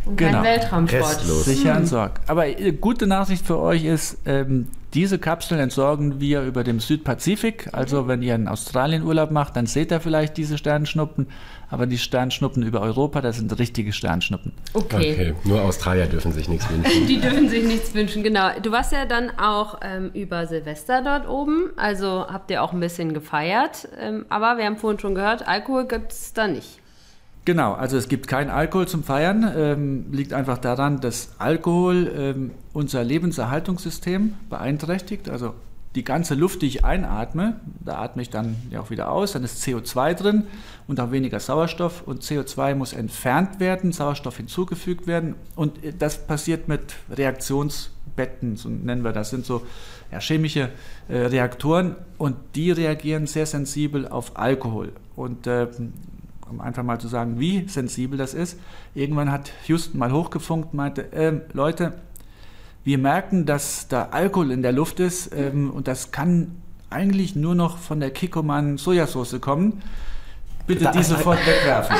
[0.06, 0.32] Und genau.
[0.34, 1.04] kein Weltraumsport.
[1.04, 1.46] Restlos.
[1.46, 2.28] Sicher entsorgt.
[2.30, 7.70] Aber äh, gute Nachricht für euch ist, ähm, diese Kapseln entsorgen wir über dem Südpazifik.
[7.72, 11.28] Also wenn ihr in Australien Urlaub macht, dann seht ihr vielleicht diese Sternschnuppen.
[11.70, 14.52] Aber die Sternschnuppen über Europa, das sind richtige Sternschnuppen.
[14.74, 15.14] Okay.
[15.14, 15.34] okay.
[15.46, 17.08] Nur Australier dürfen sich nichts wünschen.
[17.08, 18.50] die dürfen sich nichts wünschen, genau.
[18.62, 21.70] Du warst ja dann auch ähm, über Silvester dort oben.
[21.78, 23.88] Also habt ihr auch ein bisschen gefeiert.
[23.98, 26.81] Ähm, aber wir haben vorhin schon gehört, Alkohol gibt es da nicht.
[27.44, 32.52] Genau, also es gibt kein Alkohol zum Feiern, ähm, liegt einfach daran, dass Alkohol ähm,
[32.72, 35.28] unser Lebenserhaltungssystem beeinträchtigt.
[35.28, 35.56] Also
[35.96, 39.44] die ganze Luft, die ich einatme, da atme ich dann ja auch wieder aus, dann
[39.44, 40.44] ist CO2 drin
[40.88, 42.04] und auch weniger Sauerstoff.
[42.04, 45.36] Und CO2 muss entfernt werden, Sauerstoff hinzugefügt werden.
[45.56, 49.64] Und das passiert mit Reaktionsbetten, so nennen wir das, sind so
[50.12, 50.70] ja, chemische
[51.10, 51.96] äh, Reaktoren.
[52.20, 54.94] Und die reagieren sehr sensibel auf Alkohol.
[55.16, 55.68] Und äh,
[56.52, 58.60] um einfach mal zu sagen, wie sensibel das ist.
[58.94, 61.94] Irgendwann hat Houston mal hochgefunkt, meinte, äh, Leute,
[62.84, 66.58] wir merken, dass da Alkohol in der Luft ist ähm, und das kann
[66.90, 69.82] eigentlich nur noch von der Kikkoman Sojasauce kommen.
[70.68, 71.96] Bitte die sofort wegwerfen.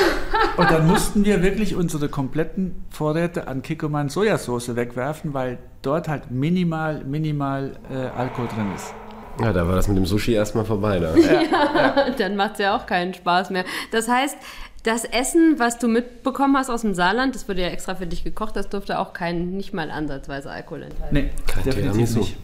[0.56, 6.30] Und dann mussten wir wirklich unsere kompletten Vorräte an Kikkoman Sojasauce wegwerfen, weil dort halt
[6.30, 8.94] minimal, minimal äh, Alkohol drin ist.
[9.42, 10.98] Ja, da war das mit dem Sushi erstmal vorbei.
[10.98, 11.14] Da.
[11.16, 12.10] Ja, ja.
[12.18, 13.64] dann macht es ja auch keinen Spaß mehr.
[13.90, 14.36] Das heißt,
[14.82, 18.24] das Essen, was du mitbekommen hast aus dem Saarland, das wurde ja extra für dich
[18.24, 21.14] gekocht, das durfte auch kein, nicht mal ansatzweise Alkohol enthalten.
[21.14, 22.36] Nee, kein definitiv nicht.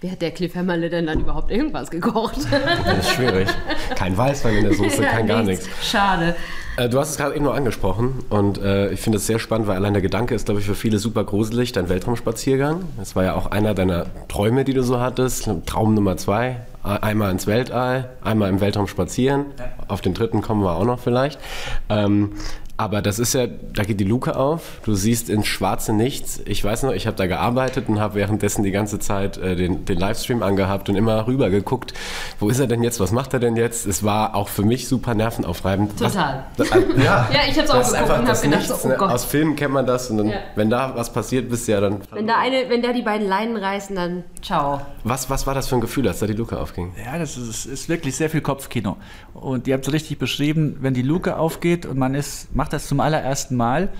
[0.00, 2.36] Wie hat der Cliff Hämmerle denn dann überhaupt irgendwas gekocht?
[2.84, 3.48] Das ist schwierig.
[3.94, 5.68] Kein Weißwein in der Soße, ja, kein gar nichts.
[5.82, 6.36] Schade.
[6.76, 9.66] Äh, du hast es gerade eben nur angesprochen und äh, ich finde es sehr spannend,
[9.66, 12.84] weil allein der Gedanke ist, glaube ich, für viele super gruselig, dein Weltraumspaziergang.
[12.98, 15.48] Das war ja auch einer deiner Träume, die du so hattest.
[15.64, 19.46] Traum Nummer zwei, einmal ins Weltall, einmal im Weltraum spazieren.
[19.88, 21.40] Auf den dritten kommen wir auch noch vielleicht.
[21.88, 22.32] Ähm,
[22.78, 26.42] Aber das ist ja, da geht die Luke auf, du siehst ins schwarze Nichts.
[26.44, 29.86] Ich weiß noch, ich habe da gearbeitet und habe währenddessen die ganze Zeit äh, den,
[29.86, 31.94] den Livestream angehabt und immer rüber geguckt,
[32.38, 33.86] wo ist er denn jetzt, was macht er denn jetzt?
[33.86, 35.98] Es war auch für mich super nervenaufreibend.
[35.98, 36.44] Total.
[36.58, 38.60] Was, äh, ja, Ja, ich hab's auch das ist geguckt einfach und hab das gedacht,
[38.60, 38.96] Nichts, so, oh ne?
[38.98, 39.10] Gott.
[39.10, 40.38] Aus Filmen kennt man das und dann, Ja.
[40.54, 42.02] wenn da was passiert, bist du ja dann...
[42.10, 44.82] Wenn da, eine, wenn da die beiden Leinen reißen, dann ciao.
[45.02, 46.92] Was, was war das für ein Gefühl, als da die Luke aufging?
[47.02, 48.98] Ja, das ist, ist wirklich sehr viel Kopfkino.
[49.40, 52.86] Und ihr habt es richtig beschrieben, wenn die Luke aufgeht und man ist, macht das
[52.88, 53.90] zum allerersten Mal,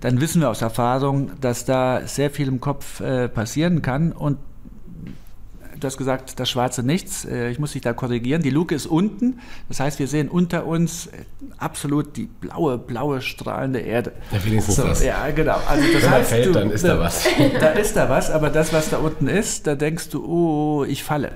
[0.00, 4.12] dann wissen wir aus Erfahrung, dass da sehr viel im Kopf äh, passieren kann.
[4.12, 4.38] Und
[5.78, 7.24] du hast gesagt, das schwarze Nichts.
[7.24, 8.42] Äh, ich muss dich da korrigieren.
[8.42, 9.38] Die Luke ist unten.
[9.68, 11.10] Das heißt, wir sehen unter uns äh,
[11.58, 14.12] absolut die blaue, blaue, strahlende Erde.
[14.32, 15.04] Ja, wenigstens das.
[15.04, 15.58] Ja, genau.
[15.68, 17.26] Also das Wenn heißt, fällt, du, dann ist da was.
[17.60, 21.04] Da ist da was, aber das, was da unten ist, da denkst du, oh, ich
[21.04, 21.32] falle.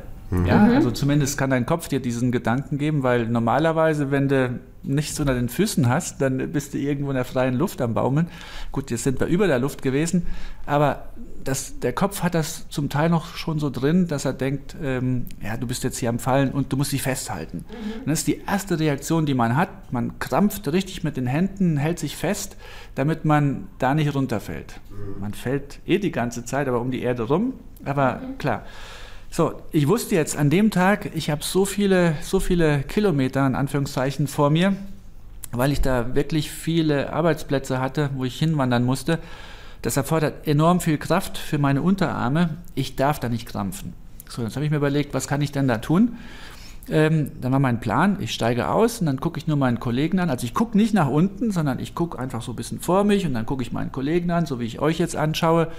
[0.46, 5.18] Ja, also zumindest kann dein Kopf dir diesen Gedanken geben, weil normalerweise, wenn du nichts
[5.18, 8.28] unter den Füßen hast, dann bist du irgendwo in der freien Luft am Baumeln.
[8.72, 10.26] Gut, jetzt sind wir über der Luft gewesen,
[10.66, 11.08] aber
[11.42, 15.26] das, der Kopf hat das zum Teil noch schon so drin, dass er denkt, ähm,
[15.42, 17.64] ja, du bist jetzt hier am Fallen und du musst dich festhalten.
[18.00, 19.92] Und das ist die erste Reaktion, die man hat.
[19.92, 22.56] Man krampft richtig mit den Händen, hält sich fest,
[22.94, 24.80] damit man da nicht runterfällt.
[25.20, 27.54] Man fällt eh die ganze Zeit, aber um die Erde rum.
[27.84, 28.64] Aber klar.
[29.36, 33.56] So, ich wusste jetzt an dem Tag, ich habe so viele, so viele Kilometer in
[33.56, 34.76] Anführungszeichen vor mir,
[35.50, 39.18] weil ich da wirklich viele Arbeitsplätze hatte, wo ich hinwandern musste.
[39.82, 42.50] Das erfordert enorm viel Kraft für meine Unterarme.
[42.76, 43.92] Ich darf da nicht krampfen.
[44.28, 46.16] So, jetzt habe ich mir überlegt, was kann ich denn da tun?
[46.88, 50.20] Ähm, dann war mein Plan, ich steige aus und dann gucke ich nur meinen Kollegen
[50.20, 50.30] an.
[50.30, 53.26] Also ich gucke nicht nach unten, sondern ich gucke einfach so ein bisschen vor mich
[53.26, 55.72] und dann gucke ich meinen Kollegen an, so wie ich euch jetzt anschaue.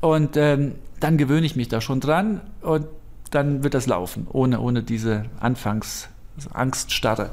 [0.00, 2.86] Und ähm, dann gewöhne ich mich da schon dran und
[3.30, 6.08] dann wird das laufen, ohne, ohne diese Anfangs-
[6.54, 7.30] Angststarre.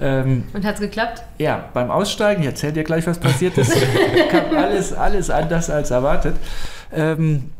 [0.00, 1.22] Ähm, Und hat's geklappt?
[1.38, 3.72] ja, beim Aussteigen, ich erzähle dir gleich, was passiert ist,
[4.30, 6.34] kam alles, alles anders als erwartet.
[6.92, 7.50] Ähm,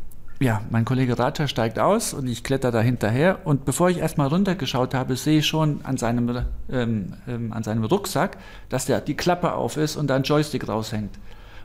[0.41, 3.39] ja, mein Kollege Raja steigt aus und ich kletter da hinterher.
[3.45, 7.83] Und bevor ich erstmal runtergeschaut habe, sehe ich schon an seinem, ähm, ähm, an seinem
[7.85, 8.37] Rucksack,
[8.67, 11.11] dass der, die Klappe auf ist und da ein Joystick raushängt.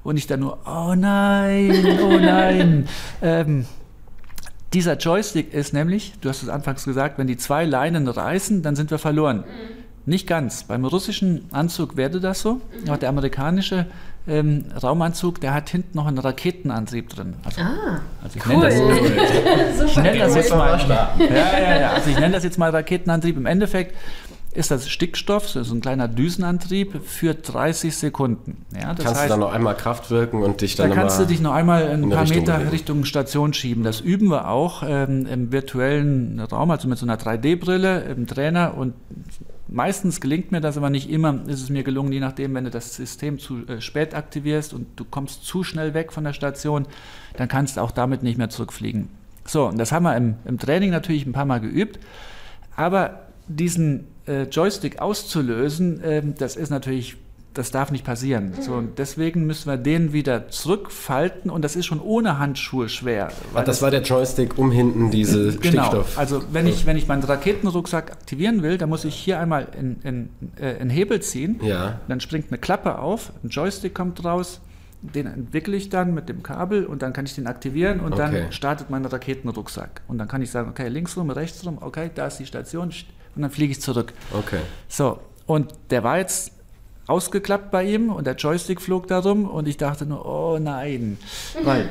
[0.02, 2.88] Und ich dann nur, oh nein, oh nein.
[3.22, 3.66] ähm,
[4.72, 8.76] dieser Joystick ist nämlich, du hast es anfangs gesagt, wenn die zwei Leinen reißen, dann
[8.76, 9.44] sind wir verloren.
[10.04, 10.64] Nicht ganz.
[10.64, 13.87] Beim russischen Anzug werde das so, aber der amerikanische
[14.28, 17.35] ähm, Raumanzug, der hat hinten noch einen Raketenantrieb drin.
[17.44, 18.56] Also, Ah, also ich cool.
[18.56, 21.90] nenne das, ich nenne das jetzt mal, ja, ja, ja.
[21.90, 23.37] Also ich nenne das jetzt mal Raketenantrieb.
[23.37, 23.96] Im Endeffekt
[24.57, 28.64] ist das Stickstoff, so ein kleiner Düsenantrieb für 30 Sekunden.
[28.75, 31.27] Ja, Kannst heißt, du dann noch einmal Kraft wirken und dich da dann kannst du
[31.27, 32.71] dich noch einmal ein paar Richtung Meter bewegen.
[32.71, 33.85] Richtung Station schieben.
[33.85, 38.77] Das üben wir auch ähm, im virtuellen Raum, also mit so einer 3D-Brille im Trainer.
[38.77, 38.95] Und
[39.69, 42.71] meistens gelingt mir das, aber nicht immer ist es mir gelungen, je nachdem, wenn du
[42.71, 46.87] das System zu äh, spät aktivierst und du kommst zu schnell weg von der Station,
[47.37, 49.09] dann kannst du auch damit nicht mehr zurückfliegen.
[49.45, 52.01] So, und das haben wir im, im Training natürlich ein paar Mal geübt.
[52.75, 57.16] Aber diesen äh, Joystick auszulösen, ähm, das ist natürlich,
[57.54, 58.52] das darf nicht passieren.
[58.60, 63.28] So, und deswegen müssen wir den wieder zurückfalten und das ist schon ohne Handschuhe schwer.
[63.54, 65.84] Ach, das war der Joystick, um hinten diese Genau.
[65.84, 66.18] Stickstoff...
[66.18, 70.00] Also wenn ich, wenn ich meinen Raketenrucksack aktivieren will, dann muss ich hier einmal in,
[70.02, 70.28] in,
[70.60, 71.58] äh, einen Hebel ziehen.
[71.62, 72.00] Ja.
[72.08, 74.60] Dann springt eine Klappe auf, ein Joystick kommt raus,
[75.00, 78.42] den entwickle ich dann mit dem Kabel und dann kann ich den aktivieren und Okay.
[78.42, 80.02] dann startet mein Raketenrucksack.
[80.08, 82.90] Und dann kann ich sagen, okay, links rum, rechts rum, okay, da ist die Station
[83.37, 84.12] und dann fliege ich zurück.
[84.33, 84.61] Okay.
[84.88, 86.53] So, und der war jetzt
[87.07, 91.18] ausgeklappt bei ihm und der Joystick flog da rum und ich dachte nur, oh nein.
[91.62, 91.88] Weil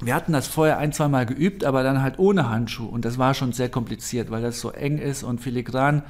[0.00, 3.16] wir hatten das vorher ein, zwei Mal geübt, aber dann halt ohne Handschuh und das
[3.16, 6.02] war schon sehr kompliziert, weil das so eng ist und filigran.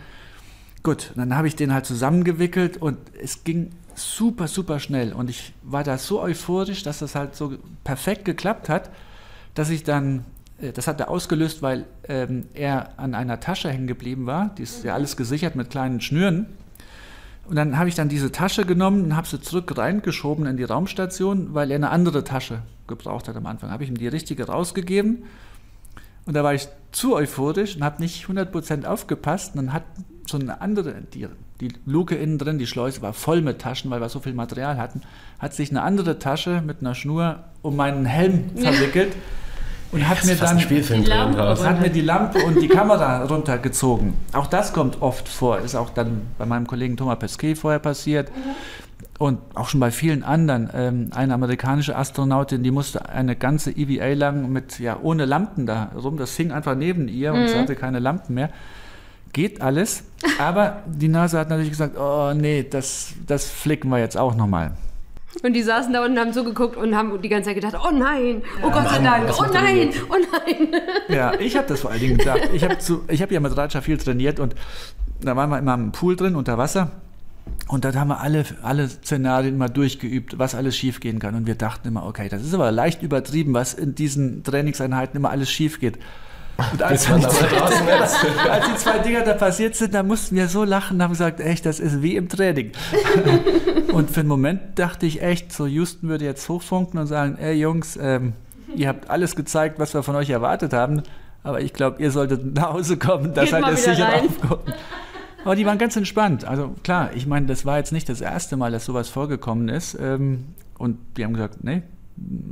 [0.82, 5.52] Gut, dann habe ich den halt zusammengewickelt und es ging super, super schnell und ich
[5.62, 8.90] war da so euphorisch, dass das halt so perfekt geklappt hat,
[9.54, 10.24] dass ich dann,
[10.72, 14.84] das hat er ausgelöst, weil ähm, er an einer Tasche hängen geblieben war, die ist
[14.84, 16.46] ja alles gesichert mit kleinen Schnüren.
[17.46, 20.64] Und dann habe ich dann diese Tasche genommen und habe sie zurück reingeschoben in die
[20.64, 23.70] Raumstation, weil er eine andere Tasche gebraucht hat am Anfang.
[23.70, 25.24] Habe ich ihm die richtige rausgegeben
[26.26, 29.54] und da war ich zu euphorisch und habe nicht 100% aufgepasst.
[29.54, 29.84] Und dann hat
[30.26, 31.28] so eine andere, die,
[31.60, 34.78] die Luke innen drin, die Schleuse war voll mit Taschen, weil wir so viel Material
[34.78, 35.02] hatten,
[35.38, 39.14] hat sich eine andere Tasche mit einer Schnur um meinen Helm verwickelt
[39.94, 44.14] und hat mir dann hat mir die Lampe und die Kamera runtergezogen.
[44.32, 45.60] Auch das kommt oft vor.
[45.60, 48.30] Ist auch dann bei meinem Kollegen Thomas Pesquet vorher passiert.
[49.18, 50.68] Und auch schon bei vielen anderen.
[50.74, 55.92] Ähm, eine amerikanische Astronautin, die musste eine ganze EVA lang mit, ja, ohne Lampen da
[55.94, 56.16] rum.
[56.16, 58.50] Das hing einfach neben ihr und sie hatte keine Lampen mehr.
[59.32, 60.04] geht alles.
[60.38, 64.72] Aber die NASA hat natürlich gesagt, oh nee, das, das flicken wir jetzt auch nochmal.
[65.44, 68.42] Und die saßen da unten, haben zugeguckt und haben die ganze Zeit gedacht, oh nein,
[68.62, 70.80] oh Gott sei Dank, oh nein, oh nein.
[71.08, 72.48] Ja, ich habe das vor allen Dingen gedacht.
[72.54, 74.54] Ich habe hab ja mit Raja viel trainiert und
[75.20, 76.92] da waren wir immer im Pool drin, unter Wasser.
[77.68, 81.34] Und dann haben wir alle, alle Szenarien mal durchgeübt, was alles schiefgehen kann.
[81.34, 85.28] Und wir dachten immer, okay, das ist aber leicht übertrieben, was in diesen Trainingseinheiten immer
[85.28, 85.98] alles schief geht.
[86.72, 90.64] Und als, die zwei, als die zwei Dinger da passiert sind, da mussten wir so
[90.64, 92.72] lachen, haben gesagt, echt, das ist wie im Training.
[93.92, 97.54] und für einen Moment dachte ich echt, so Houston würde jetzt hochfunken und sagen, ey
[97.54, 98.34] Jungs, ähm,
[98.74, 101.02] ihr habt alles gezeigt, was wir von euch erwartet haben,
[101.42, 104.74] aber ich glaube, ihr solltet nach Hause kommen, das seid ihr sicher aufkommen.
[105.44, 106.46] Aber die waren ganz entspannt.
[106.46, 109.94] Also klar, ich meine, das war jetzt nicht das erste Mal, dass sowas vorgekommen ist.
[110.00, 111.82] Ähm, und die haben gesagt, nee,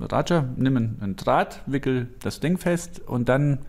[0.00, 3.60] Raja, nimm einen Draht, wickel das Ding fest und dann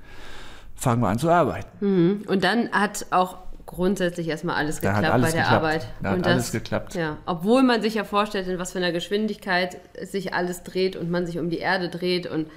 [0.76, 1.68] fangen wir an zu arbeiten.
[1.86, 2.22] Mhm.
[2.28, 5.64] Und dann hat auch grundsätzlich erstmal alles da geklappt alles bei der geklappt.
[5.64, 5.88] Arbeit.
[6.02, 6.96] Da hat und alles geklappt.
[6.96, 11.10] Ja, obwohl man sich ja vorstellt, in was für einer Geschwindigkeit sich alles dreht und
[11.10, 12.48] man sich um die Erde dreht und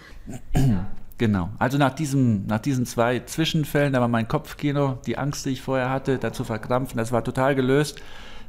[0.55, 0.87] ja.
[1.19, 1.49] Genau.
[1.59, 5.63] Also nach, diesem, nach diesen zwei Zwischenfällen, da war mein Kopfkino, die Angst, die ich
[5.63, 8.03] vorher hatte, dazu verkrampfen, das war total gelöst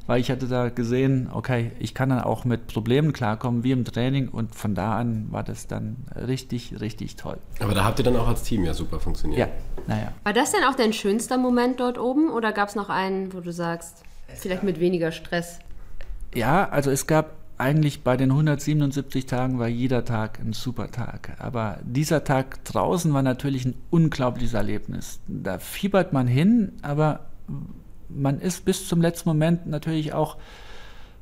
[0.08, 3.86] weil ich hatte da gesehen, okay, ich kann dann auch mit Problemen klarkommen, wie im
[3.86, 7.38] Training und von da an war das dann richtig, richtig toll.
[7.60, 9.40] Aber da habt ihr dann auch als Team ja super funktioniert.
[9.40, 9.48] Ja,
[9.86, 10.14] naja.
[10.24, 13.42] War das denn auch dein schönster Moment dort oben oder gab es noch einen, wo
[13.42, 15.60] du sagst, vielleicht mit weniger Stress?
[16.34, 21.36] Ja, also es gab eigentlich bei den 177 Tagen war jeder Tag ein super Tag.
[21.40, 25.20] Aber dieser Tag draußen war natürlich ein unglaubliches Erlebnis.
[25.28, 27.22] Da fiebert man hin, aber
[28.10, 30.38] man ist bis zum letzten Moment natürlich auch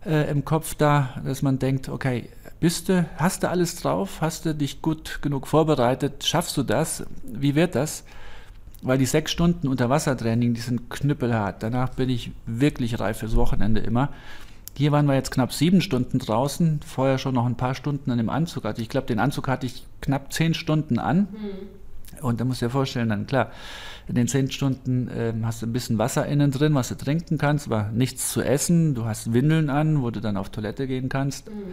[0.06, 2.30] äh, im Kopf da, dass man denkt, okay,
[2.60, 4.22] bist du, hast du alles drauf?
[4.22, 6.24] Hast du dich gut genug vorbereitet?
[6.24, 7.06] Schaffst du das?
[7.24, 8.04] Wie wird das?
[8.82, 11.64] Weil die sechs Stunden Unterwassertraining, die sind knüppelhart.
[11.64, 14.10] Danach bin ich wirklich reif fürs Wochenende immer.
[14.78, 18.18] Hier waren wir jetzt knapp sieben Stunden draußen, vorher schon noch ein paar Stunden an
[18.18, 18.66] dem Anzug.
[18.66, 21.20] Also ich glaube, den Anzug hatte ich knapp zehn Stunden an.
[21.32, 21.85] Mhm.
[22.26, 23.52] Und da musst du dir vorstellen, dann klar,
[24.08, 27.38] in den zehn Stunden äh, hast du ein bisschen Wasser innen drin, was du trinken
[27.38, 28.96] kannst, aber nichts zu essen.
[28.96, 31.50] Du hast Windeln an, wo du dann auf Toilette gehen kannst.
[31.50, 31.64] Mhm.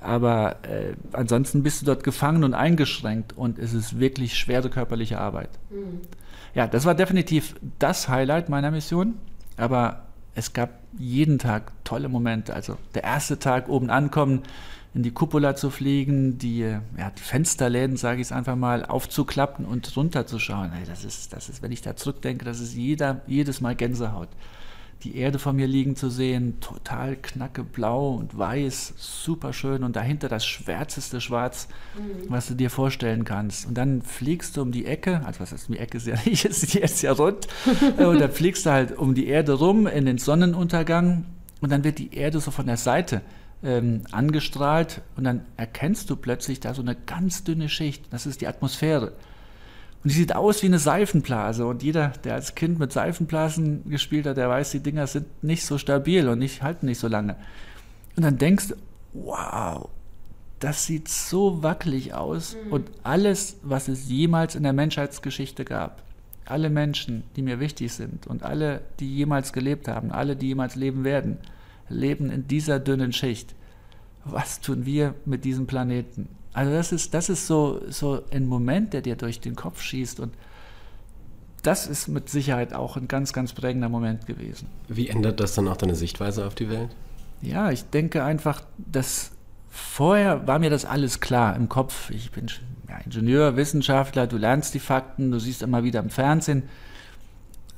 [0.00, 5.18] Aber äh, ansonsten bist du dort gefangen und eingeschränkt und es ist wirklich schwere körperliche
[5.18, 5.50] Arbeit.
[5.70, 6.00] Mhm.
[6.54, 9.14] Ja, das war definitiv das Highlight meiner Mission.
[9.56, 12.54] Aber es gab jeden Tag tolle Momente.
[12.54, 14.42] Also der erste Tag oben ankommen,
[14.96, 16.80] in die Cupola zu fliegen, die, ja,
[17.10, 20.72] die Fensterläden, sage ich es einfach mal, aufzuklappen und runterzuschauen.
[20.86, 24.30] Das, ist, das ist, wenn ich da zurückdenke, das ist jeder, jedes Mal Gänsehaut.
[25.02, 29.96] Die Erde vor mir liegen zu sehen, total knacke blau und weiß, super schön und
[29.96, 32.30] dahinter das schwärzeste Schwarz, mhm.
[32.30, 33.66] was du dir vorstellen kannst.
[33.66, 36.46] Und dann fliegst du um die Ecke, also was ist die Ecke, ist ja nicht,
[36.46, 37.46] ist jetzt ja rund,
[37.98, 41.26] und dann fliegst du halt um die Erde rum in den Sonnenuntergang
[41.60, 43.20] und dann wird die Erde so von der Seite
[43.66, 48.04] ähm, angestrahlt und dann erkennst du plötzlich da so eine ganz dünne Schicht.
[48.12, 49.08] Das ist die Atmosphäre.
[50.04, 51.66] Und die sieht aus wie eine Seifenblase.
[51.66, 55.64] Und jeder, der als Kind mit Seifenblasen gespielt hat, der weiß, die Dinger sind nicht
[55.64, 57.34] so stabil und nicht, halten nicht so lange.
[58.16, 58.74] Und dann denkst du,
[59.14, 59.88] wow,
[60.60, 62.56] das sieht so wackelig aus.
[62.66, 62.72] Mhm.
[62.72, 66.02] Und alles, was es jemals in der Menschheitsgeschichte gab,
[66.44, 70.76] alle Menschen, die mir wichtig sind und alle, die jemals gelebt haben, alle, die jemals
[70.76, 71.38] leben werden,
[71.88, 73.54] leben in dieser dünnen Schicht.
[74.24, 76.28] Was tun wir mit diesem Planeten?
[76.52, 80.20] Also das ist, das ist so, so ein Moment, der dir durch den Kopf schießt
[80.20, 80.34] und
[81.62, 84.68] das ist mit Sicherheit auch ein ganz, ganz prägender Moment gewesen.
[84.88, 86.90] Wie ändert das dann auch deine Sichtweise auf die Welt?
[87.42, 89.32] Ja, ich denke einfach, dass
[89.68, 92.10] vorher war mir das alles klar im Kopf.
[92.10, 92.46] Ich bin
[92.88, 96.62] ja, Ingenieur, Wissenschaftler, du lernst die Fakten, du siehst immer wieder im Fernsehen,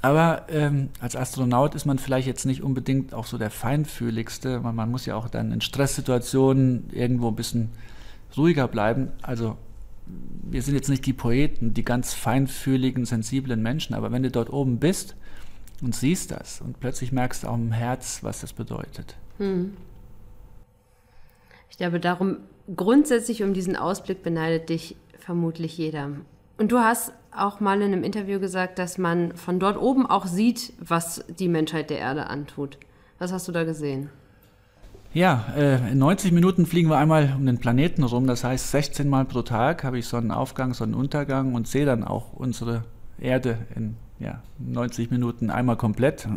[0.01, 4.61] aber ähm, als Astronaut ist man vielleicht jetzt nicht unbedingt auch so der feinfühligste.
[4.61, 7.71] Man, man muss ja auch dann in Stresssituationen irgendwo ein bisschen
[8.37, 9.09] ruhiger bleiben.
[9.23, 9.57] Also
[10.07, 14.51] wir sind jetzt nicht die Poeten, die ganz feinfühligen, sensiblen Menschen, aber wenn du dort
[14.51, 15.17] oben bist
[15.83, 19.17] und siehst das und plötzlich merkst du auch im Herz, was das bedeutet.
[19.39, 19.77] Hm.
[21.71, 22.39] Ich glaube, darum
[22.75, 26.11] grundsätzlich um diesen Ausblick beneidet dich vermutlich jeder.
[26.59, 30.27] Und du hast auch mal in einem Interview gesagt, dass man von dort oben auch
[30.27, 32.79] sieht, was die Menschheit der Erde antut.
[33.19, 34.11] Was hast du da gesehen?
[35.15, 38.27] Ja, äh, in 90 Minuten fliegen wir einmal um den Planeten rum.
[38.27, 42.85] Das heißt, 16 Mal pro Tag habe ich Sonnenaufgang, Sonnenuntergang und sehe dann auch unsere
[43.19, 46.29] Erde in ja, 90 Minuten einmal komplett.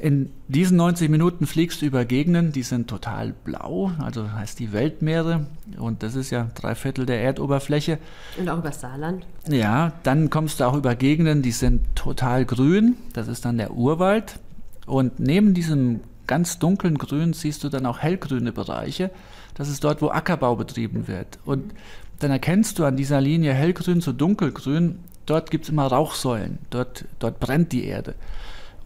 [0.00, 4.72] In diesen 90 Minuten fliegst du über Gegenden, die sind total blau, also heißt die
[4.72, 5.46] Weltmeere.
[5.76, 7.98] Und das ist ja drei Viertel der Erdoberfläche.
[8.38, 9.26] Und auch über Saarland.
[9.48, 12.94] Ja, dann kommst du auch über Gegenden, die sind total grün.
[13.12, 14.38] Das ist dann der Urwald.
[14.86, 19.10] Und neben diesem ganz dunklen Grün siehst du dann auch hellgrüne Bereiche.
[19.54, 21.40] Das ist dort, wo Ackerbau betrieben wird.
[21.44, 21.72] Und
[22.20, 27.04] dann erkennst du an dieser Linie hellgrün zu dunkelgrün, dort gibt es immer Rauchsäulen, dort,
[27.18, 28.14] dort brennt die Erde.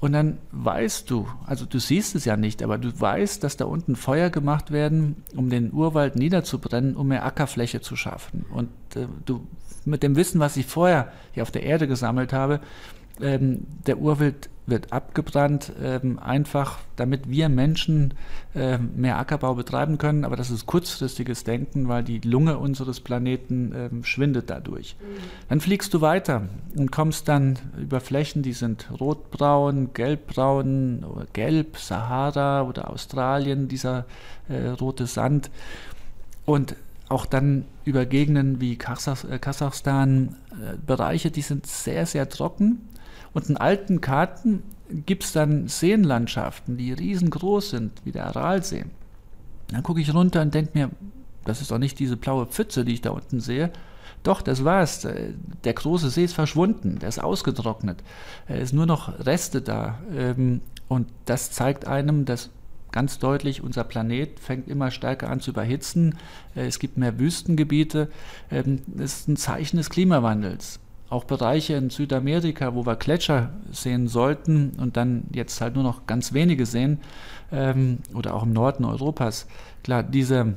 [0.03, 3.66] Und dann weißt du, also du siehst es ja nicht, aber du weißt, dass da
[3.66, 8.44] unten Feuer gemacht werden, um den Urwald niederzubrennen, um mehr Ackerfläche zu schaffen.
[8.53, 9.46] Und äh, du
[9.84, 12.59] mit dem Wissen, was ich vorher hier auf der Erde gesammelt habe,
[13.20, 18.14] ähm, der Urwald wird abgebrannt, ähm, einfach damit wir Menschen
[18.54, 20.24] äh, mehr Ackerbau betreiben können.
[20.24, 24.96] Aber das ist kurzfristiges Denken, weil die Lunge unseres Planeten äh, schwindet dadurch.
[25.00, 25.16] Mhm.
[25.48, 32.62] Dann fliegst du weiter und kommst dann über Flächen, die sind rotbraun, gelbbraun, gelb, Sahara
[32.62, 34.06] oder Australien, dieser
[34.48, 35.50] äh, rote Sand.
[36.44, 36.76] Und
[37.08, 42.88] auch dann über Gegenden wie äh, Kasachstan, äh, Bereiche, die sind sehr, sehr trocken
[43.35, 44.62] und in alten Karten
[45.07, 48.85] gibt es dann Seenlandschaften, die riesengroß sind, wie der Aralsee.
[49.68, 50.91] Dann gucke ich runter und denke mir,
[51.45, 53.72] das ist doch nicht diese blaue Pfütze, die ich da unten sehe.
[54.22, 55.07] Doch, das war es.
[55.64, 58.03] Der große See ist verschwunden, der ist ausgetrocknet.
[58.47, 59.99] Es ist nur noch Reste da.
[60.14, 62.51] Ähm, und das zeigt einem, dass
[62.93, 66.18] ganz deutlich, unser Planet fängt immer stärker an zu überhitzen.
[66.55, 68.11] Äh, es gibt mehr Wüstengebiete.
[68.51, 70.78] Ähm, das ist ein Zeichen des Klimawandels
[71.12, 76.06] auch Bereiche in Südamerika, wo wir Gletscher sehen sollten und dann jetzt halt nur noch
[76.06, 77.00] ganz wenige sehen,
[77.52, 79.46] ähm, oder auch im Norden Europas.
[79.84, 80.54] Klar, diese,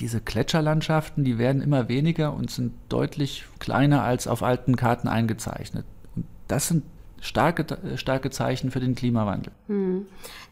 [0.00, 5.84] diese Gletscherlandschaften, die werden immer weniger und sind deutlich kleiner als auf alten Karten eingezeichnet.
[6.16, 6.82] Und das sind
[7.20, 7.66] starke,
[7.96, 9.52] starke Zeichen für den Klimawandel.
[9.66, 10.06] Hm.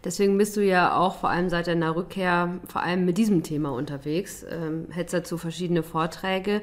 [0.05, 3.71] Deswegen bist du ja auch vor allem seit deiner Rückkehr vor allem mit diesem Thema
[3.71, 6.61] unterwegs, ähm, hältst dazu verschiedene Vorträge.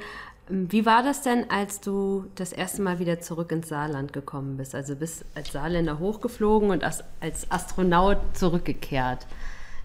[0.50, 4.76] Wie war das denn, als du das erste Mal wieder zurück ins Saarland gekommen bist?
[4.76, 9.26] Also bist als Saarländer hochgeflogen und als, als Astronaut zurückgekehrt.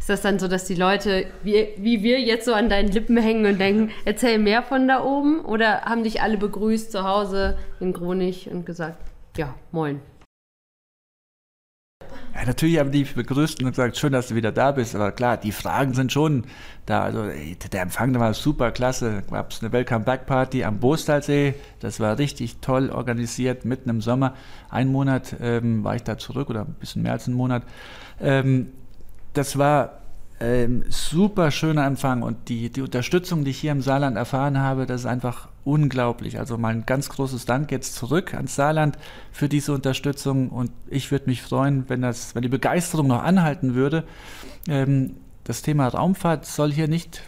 [0.01, 3.17] Ist das dann so, dass die Leute wie, wie wir jetzt so an deinen Lippen
[3.17, 5.45] hängen und denken, erzähl mehr von da oben?
[5.45, 8.99] Oder haben dich alle begrüßt zu Hause in Gronich und gesagt,
[9.37, 10.01] ja, moin?
[12.35, 14.95] Ja, natürlich haben die begrüßt und gesagt, schön, dass du wieder da bist.
[14.95, 16.45] Aber klar, die Fragen sind schon
[16.87, 17.03] da.
[17.03, 17.25] Also
[17.73, 19.23] der Empfang da war super klasse.
[19.31, 21.55] Gab es eine Welcome Back Party am Bostalsee.
[21.81, 24.35] Das war richtig toll organisiert, mitten im Sommer.
[24.71, 27.63] Ein Monat ähm, war ich da zurück oder ein bisschen mehr als einen Monat.
[28.21, 28.69] Ähm,
[29.33, 29.99] das war
[30.41, 34.87] ähm, super schöner Empfang und die, die Unterstützung, die ich hier im Saarland erfahren habe,
[34.87, 36.39] das ist einfach unglaublich.
[36.39, 38.99] Also mein ganz großes Dank jetzt zurück ans Saarland
[39.33, 43.75] für diese Unterstützung und ich würde mich freuen, wenn, das, wenn die Begeisterung noch anhalten
[43.75, 44.05] würde.
[44.69, 47.23] Ähm, das Thema Raumfahrt soll hier nicht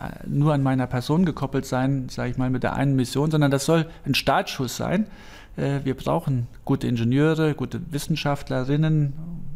[0.00, 3.50] äh, nur an meiner Person gekoppelt sein, sage ich mal, mit der einen Mission, sondern
[3.50, 5.06] das soll ein Startschuss sein.
[5.56, 9.14] Äh, wir brauchen gute Ingenieure, gute Wissenschaftlerinnen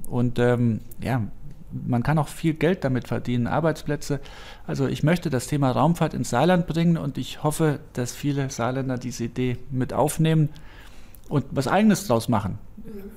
[0.08, 1.22] und ähm, ja,
[1.70, 4.20] man kann auch viel Geld damit verdienen, Arbeitsplätze.
[4.66, 8.98] Also ich möchte das Thema Raumfahrt ins Saarland bringen und ich hoffe, dass viele Saarländer
[8.98, 10.50] diese Idee mit aufnehmen
[11.28, 12.58] und was eigenes draus machen.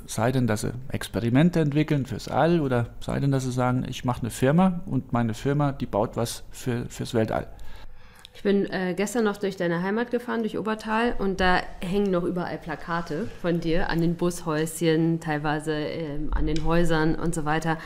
[0.07, 4.03] Sei denn, dass sie Experimente entwickeln fürs All oder sei denn, dass sie sagen, ich
[4.03, 7.47] mache eine Firma und meine Firma, die baut was für, fürs Weltall.
[8.39, 12.23] Ich bin äh, gestern noch durch deine Heimat gefahren, durch Obertal, und da hängen noch
[12.23, 17.77] überall Plakate von dir an den Bushäuschen, teilweise äh, an den Häusern und so weiter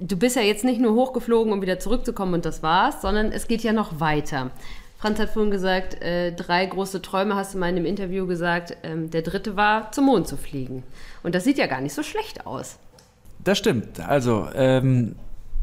[0.00, 3.46] du bist ja jetzt nicht nur hochgeflogen, um wieder zurückzukommen und das war's, sondern es
[3.46, 4.50] geht ja noch weiter.
[4.98, 8.76] Franz hat vorhin gesagt, äh, drei große Träume hast du mal in einem Interview gesagt.
[8.82, 10.82] Ähm, der dritte war, zum Mond zu fliegen.
[11.22, 12.78] Und das sieht ja gar nicht so schlecht aus.
[13.42, 14.00] Das stimmt.
[14.00, 15.14] Also, ähm,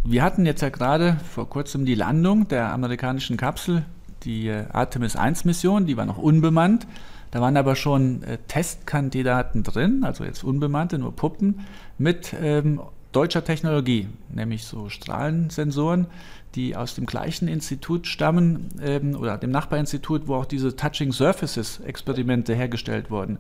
[0.03, 3.85] wir hatten jetzt ja gerade vor kurzem die Landung der amerikanischen Kapsel,
[4.23, 6.87] die äh, Artemis 1 Mission, die war noch unbemannt.
[7.29, 11.59] Da waren aber schon äh, Testkandidaten drin, also jetzt unbemannte, nur Puppen,
[11.99, 12.79] mit ähm,
[13.17, 16.05] deutscher Technologie, nämlich so Strahlensensoren,
[16.53, 21.79] die aus dem gleichen Institut stammen ähm, oder dem Nachbarinstitut, wo auch diese Touching Surfaces
[21.79, 23.39] Experimente hergestellt wurden.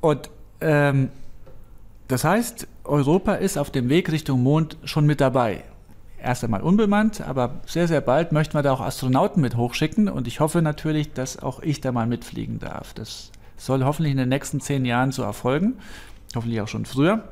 [0.00, 0.30] Und
[0.62, 1.10] ähm,
[2.08, 5.62] das heißt, Europa ist auf dem Weg Richtung Mond schon mit dabei.
[6.18, 10.26] Erst einmal unbemannt, aber sehr, sehr bald möchten wir da auch Astronauten mit hochschicken und
[10.26, 12.94] ich hoffe natürlich, dass auch ich da mal mitfliegen darf.
[12.94, 15.74] Das soll hoffentlich in den nächsten zehn Jahren so erfolgen,
[16.34, 17.22] hoffentlich auch schon früher.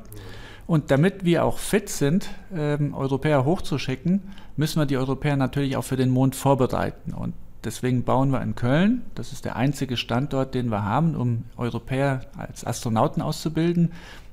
[0.67, 4.21] Und damit wir auch fit sind, ähm, Europäer hochzuschicken,
[4.57, 7.13] müssen wir die Europäer natürlich auch für den Mond vorbereiten.
[7.13, 11.43] Und deswegen bauen wir in Köln, das ist der einzige Standort, den wir haben, um
[11.57, 13.91] Europäer als Astronauten auszubilden,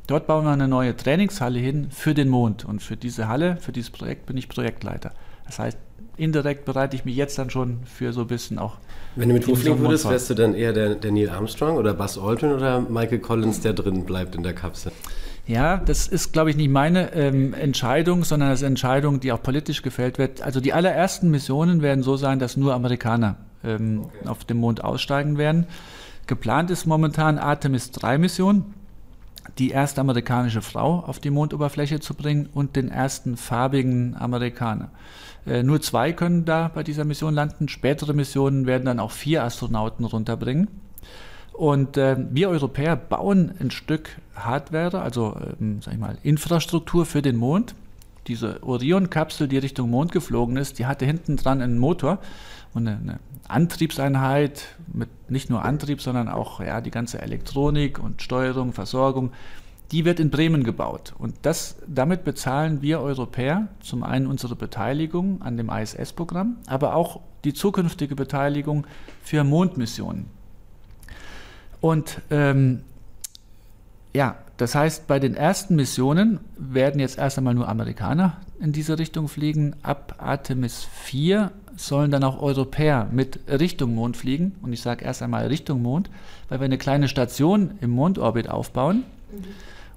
[0.09, 2.65] Dort bauen wir eine neue Trainingshalle hin für den Mond.
[2.65, 5.13] Und für diese Halle, für dieses Projekt bin ich Projektleiter.
[5.47, 5.79] Das heißt,
[6.17, 8.79] indirekt bereite ich mich jetzt dann schon für so ein bisschen auch.
[9.15, 11.95] Wenn du mit Wurf fliegen würdest, wärst du dann eher der, der Neil Armstrong oder
[11.95, 14.93] Buzz Aldrin oder Michael Collins, der drin bleibt in der Kapsel?
[15.47, 19.33] Ja, das ist, glaube ich, nicht meine ähm, Entscheidung, sondern das ist eine Entscheidung, die
[19.33, 20.41] auch politisch gefällt wird.
[20.43, 24.29] Also die allerersten Missionen werden so sein, dass nur Amerikaner ähm, okay.
[24.29, 25.67] auf dem Mond aussteigen werden.
[26.29, 28.75] Geplant ist momentan Artemis 3 Mission,
[29.59, 34.91] die erste amerikanische Frau auf die Mondoberfläche zu bringen und den ersten farbigen Amerikaner.
[35.45, 37.69] Äh, nur zwei können da bei dieser Mission landen.
[37.69, 40.69] Spätere Missionen werden dann auch vier Astronauten runterbringen.
[41.53, 47.23] Und äh, wir Europäer bauen ein Stück Hardware, also ähm, sag ich mal, Infrastruktur für
[47.23, 47.75] den Mond.
[48.27, 52.19] Diese Orion-Kapsel, die Richtung Mond geflogen ist, die hatte hinten dran einen Motor
[52.73, 58.23] und eine, eine Antriebseinheit mit nicht nur Antrieb, sondern auch ja, die ganze Elektronik und
[58.23, 59.33] Steuerung, Versorgung.
[59.91, 61.13] Die wird in Bremen gebaut.
[61.19, 67.21] Und das, damit bezahlen wir Europäer zum einen unsere Beteiligung an dem ISS-Programm, aber auch
[67.45, 68.87] die zukünftige Beteiligung
[69.23, 70.42] für Mondmissionen.
[71.83, 72.81] Und ähm,
[74.15, 78.99] ja, das heißt, bei den ersten Missionen werden jetzt erst einmal nur Amerikaner in diese
[78.99, 79.75] Richtung fliegen.
[79.83, 84.55] Ab Artemis 4 sollen dann auch Europäer mit Richtung Mond fliegen.
[84.63, 86.09] Und ich sage erst einmal Richtung Mond,
[86.49, 88.99] weil wir eine kleine Station im Mondorbit aufbauen.
[89.33, 89.45] Mhm.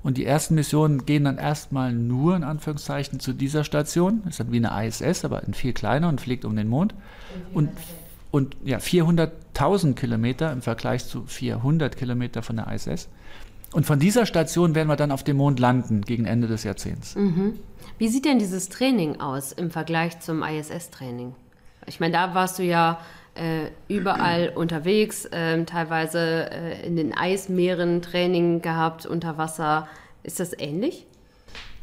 [0.02, 4.22] Und die ersten Missionen gehen dann erstmal nur in Anführungszeichen zu dieser Station.
[4.24, 6.94] Das ist dann wie eine ISS, aber ein viel kleiner und fliegt um den Mond.
[7.54, 7.70] Und
[8.36, 13.08] und ja, 400.000 Kilometer im Vergleich zu 400 Kilometer von der ISS.
[13.72, 17.16] Und von dieser Station werden wir dann auf dem Mond landen gegen Ende des Jahrzehnts.
[17.16, 17.58] Mhm.
[17.98, 21.34] Wie sieht denn dieses Training aus im Vergleich zum ISS-Training?
[21.86, 23.00] Ich meine, da warst du ja
[23.36, 29.88] äh, überall unterwegs, äh, teilweise äh, in den Eismeeren Training gehabt, unter Wasser.
[30.24, 31.08] Ist das ähnlich?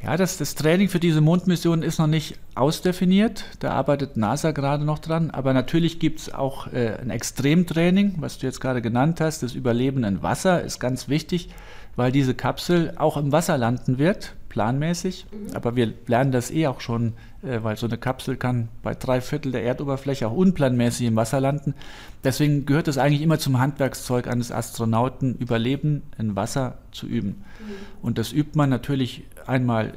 [0.04, 3.44] Ja, das, das Training für diese Mondmission ist noch nicht ausdefiniert.
[3.60, 5.30] Da arbeitet NASA gerade noch dran.
[5.30, 9.44] Aber natürlich gibt es auch äh, ein Extremtraining, was du jetzt gerade genannt hast.
[9.44, 11.50] Das Überleben in Wasser ist ganz wichtig,
[11.94, 15.26] weil diese Kapsel auch im Wasser landen wird, planmäßig.
[15.30, 15.54] Mhm.
[15.54, 17.12] Aber wir lernen das eh auch schon,
[17.42, 21.74] weil so eine Kapsel kann bei drei Viertel der Erdoberfläche auch unplanmäßig im Wasser landen.
[22.22, 27.28] Deswegen gehört es eigentlich immer zum Handwerkszeug eines Astronauten, Überleben in Wasser zu üben.
[27.28, 27.72] Mhm.
[28.00, 29.94] Und das übt man natürlich einmal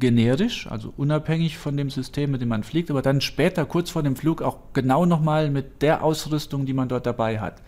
[0.00, 4.02] generisch, also unabhängig von dem System, mit dem man fliegt, aber dann später, kurz vor
[4.02, 7.62] dem Flug, auch genau nochmal mit der Ausrüstung, die man dort dabei hat.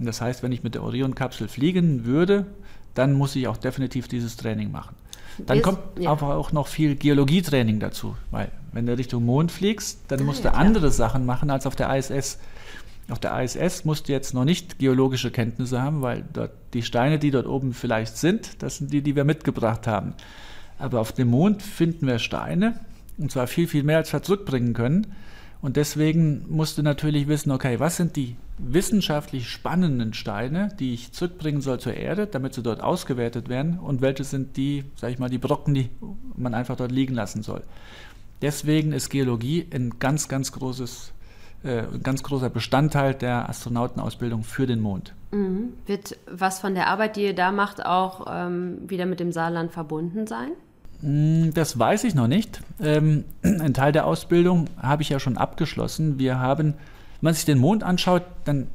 [0.00, 2.46] Und das heißt, wenn ich mit der Orion-Kapsel fliegen würde,
[2.94, 4.96] dann muss ich auch definitiv dieses Training machen.
[5.46, 6.10] Dann kommt ja.
[6.10, 10.52] aber auch noch viel Geologietraining dazu, weil wenn du Richtung Mond fliegst, dann musst du
[10.52, 12.38] andere Sachen machen als auf der ISS.
[13.10, 17.18] Auf der ISS musst du jetzt noch nicht geologische Kenntnisse haben, weil dort die Steine,
[17.18, 20.12] die dort oben vielleicht sind, das sind die, die wir mitgebracht haben.
[20.78, 22.80] Aber auf dem Mond finden wir Steine,
[23.16, 25.06] und zwar viel, viel mehr, als wir zurückbringen können.
[25.60, 31.12] Und deswegen musst du natürlich wissen, okay, was sind die wissenschaftlich spannenden Steine, die ich
[31.12, 35.18] zurückbringen soll zur Erde, damit sie dort ausgewertet werden, und welche sind die, sag ich
[35.18, 35.90] mal, die Brocken, die
[36.36, 37.62] man einfach dort liegen lassen soll.
[38.40, 41.12] Deswegen ist Geologie ein ganz, ganz großes
[41.64, 45.14] äh, ganz großer Bestandteil der Astronautenausbildung für den Mond.
[45.32, 45.72] Mhm.
[45.86, 49.72] Wird was von der Arbeit, die ihr da macht, auch ähm, wieder mit dem Saarland
[49.72, 50.52] verbunden sein?
[51.02, 52.60] Hm, das weiß ich noch nicht.
[52.80, 56.18] Ähm, ein Teil der Ausbildung habe ich ja schon abgeschlossen.
[56.18, 56.76] Wir haben, wenn
[57.20, 58.68] man sich den Mond anschaut, dann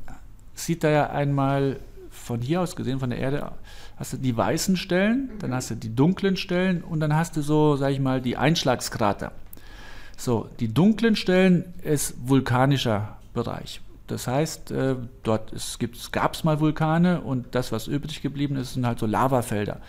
[0.55, 1.77] sieht da ja einmal
[2.09, 3.51] von hier aus gesehen, von der Erde,
[3.97, 7.41] hast du die weißen Stellen, dann hast du die dunklen Stellen und dann hast du
[7.41, 9.31] so, sag ich mal, die Einschlagskrater.
[10.15, 13.81] So, die dunklen Stellen ist vulkanischer Bereich.
[14.07, 15.53] Das heißt, äh, dort
[16.11, 19.79] gab es mal Vulkane und das, was übrig geblieben ist, sind halt so Lavafelder.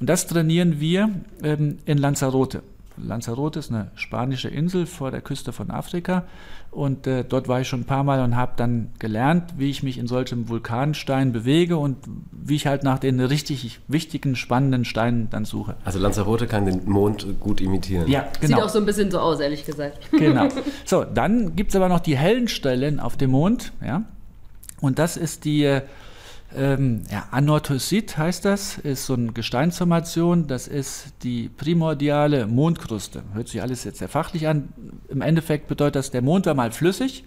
[0.00, 1.10] Und das trainieren wir
[1.42, 2.62] ähm, in Lanzarote.
[3.02, 6.24] Lanzarote ist eine spanische Insel vor der Küste von Afrika
[6.70, 9.82] und äh, dort war ich schon ein paar Mal und habe dann gelernt, wie ich
[9.82, 11.96] mich in solchem Vulkanstein bewege und
[12.30, 15.74] wie ich halt nach den richtig wichtigen, spannenden Steinen dann suche.
[15.84, 18.08] Also Lanzarote kann den Mond gut imitieren.
[18.08, 18.56] Ja, genau.
[18.56, 20.10] Sieht auch so ein bisschen so aus, ehrlich gesagt.
[20.12, 20.48] Genau.
[20.84, 24.02] So, dann gibt es aber noch die hellen Stellen auf dem Mond, ja.
[24.80, 25.82] Und das ist die äh,
[26.56, 33.22] ähm, ja, Anorthosit heißt das, ist so eine Gesteinsformation, das ist die primordiale Mondkruste.
[33.34, 34.70] Hört sich alles jetzt sehr fachlich an.
[35.08, 37.24] Im Endeffekt bedeutet das, der Mond war mal flüssig,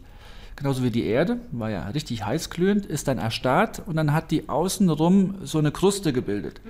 [0.56, 4.50] genauso wie die Erde, war ja richtig heißglühend, ist dann erstarrt und dann hat die
[4.50, 6.62] außenrum so eine Kruste gebildet.
[6.66, 6.70] Mhm.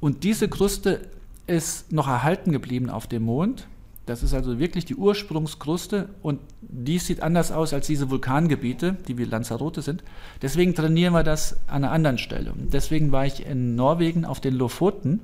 [0.00, 1.00] Und diese Kruste
[1.46, 3.68] ist noch erhalten geblieben auf dem Mond
[4.06, 9.18] das ist also wirklich die Ursprungskruste und die sieht anders aus als diese Vulkangebiete, die
[9.18, 10.04] wie Lanzarote sind.
[10.40, 12.52] Deswegen trainieren wir das an einer anderen Stelle.
[12.52, 15.20] Und deswegen war ich in Norwegen auf den Lofoten.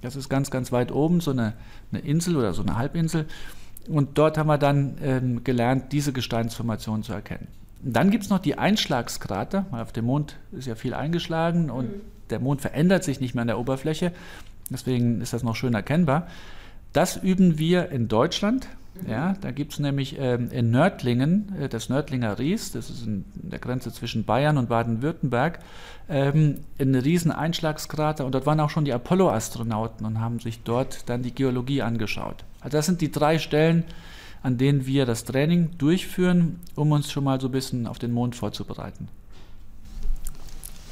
[0.00, 1.54] Das ist ganz, ganz weit oben, so eine,
[1.90, 3.26] eine Insel oder so eine Halbinsel.
[3.88, 7.48] Und dort haben wir dann ähm, gelernt, diese Gesteinsformation zu erkennen.
[7.84, 11.68] Und dann gibt es noch die Einschlagskrater, weil auf dem Mond ist ja viel eingeschlagen
[11.68, 12.00] und mhm.
[12.30, 14.12] der Mond verändert sich nicht mehr an der Oberfläche.
[14.70, 16.28] Deswegen ist das noch schön erkennbar.
[16.92, 18.68] Das üben wir in Deutschland.
[19.08, 23.24] Ja, da gibt es nämlich ähm, in Nördlingen, äh, das Nördlinger Ries, das ist in
[23.34, 25.60] der Grenze zwischen Bayern und Baden-Württemberg,
[26.08, 31.08] ähm, ein riesen Einschlagskrater und dort waren auch schon die Apollo-Astronauten und haben sich dort
[31.08, 32.44] dann die Geologie angeschaut.
[32.60, 33.84] Also das sind die drei Stellen,
[34.42, 38.12] an denen wir das Training durchführen, um uns schon mal so ein bisschen auf den
[38.12, 39.08] Mond vorzubereiten.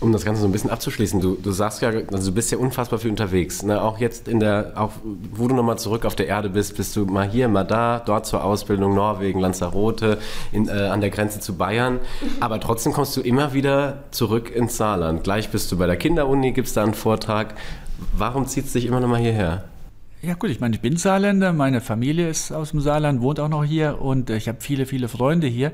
[0.00, 2.58] Um das Ganze so ein bisschen abzuschließen, du, du sagst ja, also du bist ja
[2.58, 3.64] unfassbar viel unterwegs.
[3.64, 3.82] Ne?
[3.82, 4.92] Auch jetzt in der, auch
[5.32, 8.24] wo du nochmal zurück auf der Erde bist, bist du mal hier, mal da, dort
[8.26, 10.18] zur Ausbildung, Norwegen, Lanzarote,
[10.52, 11.98] in, äh, an der Grenze zu Bayern.
[12.40, 15.24] Aber trotzdem kommst du immer wieder zurück ins Saarland.
[15.24, 17.54] Gleich bist du bei der Kinderuni, gibst da einen Vortrag.
[18.16, 19.64] Warum zieht es dich immer nochmal hierher?
[20.22, 23.48] Ja gut, ich meine, ich bin Saarländer, meine Familie ist aus dem Saarland, wohnt auch
[23.48, 25.72] noch hier und ich habe viele, viele Freunde hier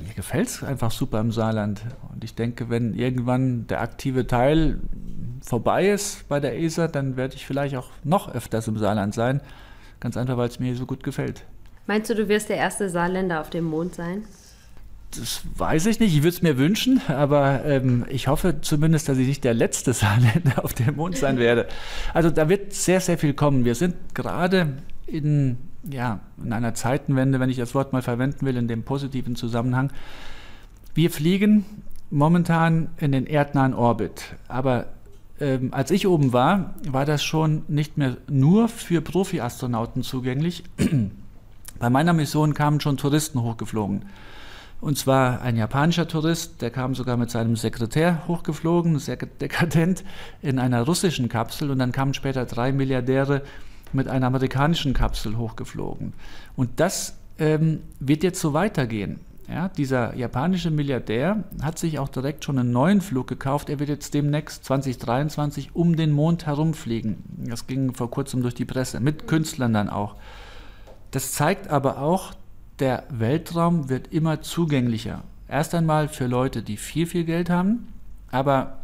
[0.00, 1.82] mir gefällt es einfach super im Saarland.
[2.12, 4.80] Und ich denke, wenn irgendwann der aktive Teil
[5.44, 9.40] vorbei ist bei der ESA, dann werde ich vielleicht auch noch öfters im Saarland sein.
[10.00, 11.44] Ganz einfach, weil es mir hier so gut gefällt.
[11.86, 14.24] Meinst du, du wirst der erste Saarländer auf dem Mond sein?
[15.10, 19.18] Das weiß ich nicht, ich würde es mir wünschen, aber ähm, ich hoffe zumindest, dass
[19.18, 21.68] ich nicht der letzte Saarländer auf dem Mond sein werde.
[22.14, 23.64] Also da wird sehr, sehr viel kommen.
[23.64, 25.58] Wir sind gerade in
[25.90, 29.90] ja, in einer Zeitenwende, wenn ich das Wort mal verwenden will, in dem positiven Zusammenhang.
[30.94, 31.64] Wir fliegen
[32.10, 34.86] momentan in den erdnahen Orbit, aber
[35.40, 40.62] ähm, als ich oben war, war das schon nicht mehr nur für Profi-Astronauten zugänglich.
[41.78, 44.04] Bei meiner Mission kamen schon Touristen hochgeflogen.
[44.80, 50.04] Und zwar ein japanischer Tourist, der kam sogar mit seinem Sekretär hochgeflogen, sehr dekadent,
[50.42, 51.70] in einer russischen Kapsel.
[51.70, 53.42] Und dann kamen später drei Milliardäre
[53.94, 56.12] mit einer amerikanischen Kapsel hochgeflogen.
[56.56, 59.20] Und das ähm, wird jetzt so weitergehen.
[59.48, 63.68] Ja, dieser japanische Milliardär hat sich auch direkt schon einen neuen Flug gekauft.
[63.68, 67.22] Er wird jetzt demnächst 2023 um den Mond herumfliegen.
[67.48, 70.14] Das ging vor kurzem durch die Presse, mit Künstlern dann auch.
[71.10, 72.32] Das zeigt aber auch,
[72.78, 75.22] der Weltraum wird immer zugänglicher.
[75.48, 77.88] Erst einmal für Leute, die viel, viel Geld haben,
[78.30, 78.78] aber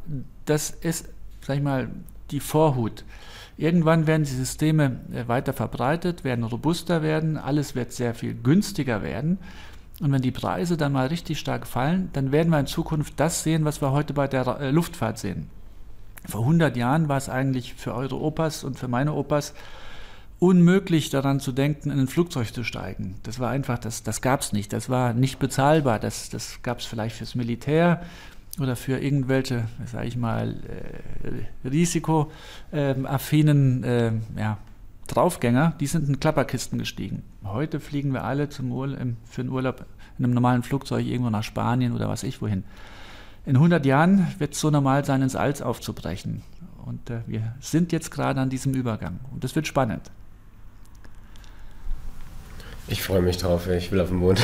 [0.45, 1.09] das ist,
[1.41, 1.89] sag ich mal,
[2.31, 3.05] die Vorhut.
[3.59, 9.03] Irgendwann werden die Systeme äh, weiter verbreitet, werden robuster werden, alles wird sehr viel günstiger
[9.03, 9.39] werden.
[10.01, 13.43] Und wenn die Preise dann mal richtig stark fallen, dann werden wir in Zukunft das
[13.43, 15.51] sehen, was wir heute bei der äh, Luftfahrt sehen.
[16.25, 19.55] Vor 100 Jahren war es eigentlich für eure Opas und für meine Opas
[20.39, 23.17] unmöglich daran zu denken, in ein Flugzeug zu steigen.
[23.25, 24.73] Das war einfach, das, das gab es nicht.
[24.73, 25.99] Das war nicht bezahlbar.
[25.99, 28.03] Das, das gab es vielleicht fürs Militär
[28.61, 30.55] oder für irgendwelche, sage ich mal,
[31.25, 34.59] äh, risikoaffinen äh, ja,
[35.07, 37.23] Draufgänger, die sind in Klapperkisten gestiegen.
[37.45, 39.87] Heute fliegen wir alle zum Ur für einen Urlaub
[40.19, 42.65] in einem normalen Flugzeug irgendwo nach Spanien oder was ich wohin.
[43.47, 46.43] In 100 Jahren wird es so normal sein, ins Alts aufzubrechen.
[46.85, 49.21] Und äh, wir sind jetzt gerade an diesem Übergang.
[49.33, 50.11] Und das wird spannend.
[52.91, 54.41] Ich freue mich drauf, ich will auf den Mond.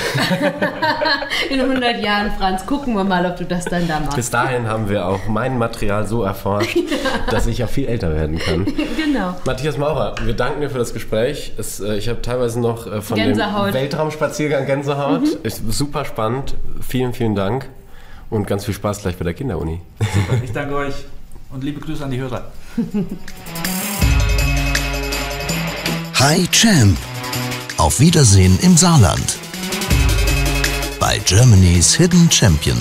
[1.50, 4.16] In 100 Jahren, Franz, gucken wir mal, ob du das dann da machst.
[4.16, 6.82] Bis dahin haben wir auch mein Material so erforscht, ja.
[7.30, 8.66] dass ich auch viel älter werden kann.
[8.96, 9.36] Genau.
[9.44, 11.52] Matthias Maurer, wir danken dir für das Gespräch.
[11.56, 13.68] Es, äh, ich habe teilweise noch äh, von Gänsehaut.
[13.68, 15.22] dem Weltraumspaziergang Gänsehaut.
[15.22, 15.38] Mhm.
[15.42, 16.54] Ist super spannend.
[16.80, 17.68] Vielen, vielen Dank
[18.30, 19.80] und ganz viel Spaß gleich bei der Kinderuni.
[20.00, 20.94] Super, ich danke euch
[21.52, 22.50] und liebe Grüße an die Hörer.
[26.18, 26.98] Hi Champ!
[27.84, 29.36] Auf Wiedersehen im Saarland.
[30.98, 32.78] Bei Germany's Hidden Champion.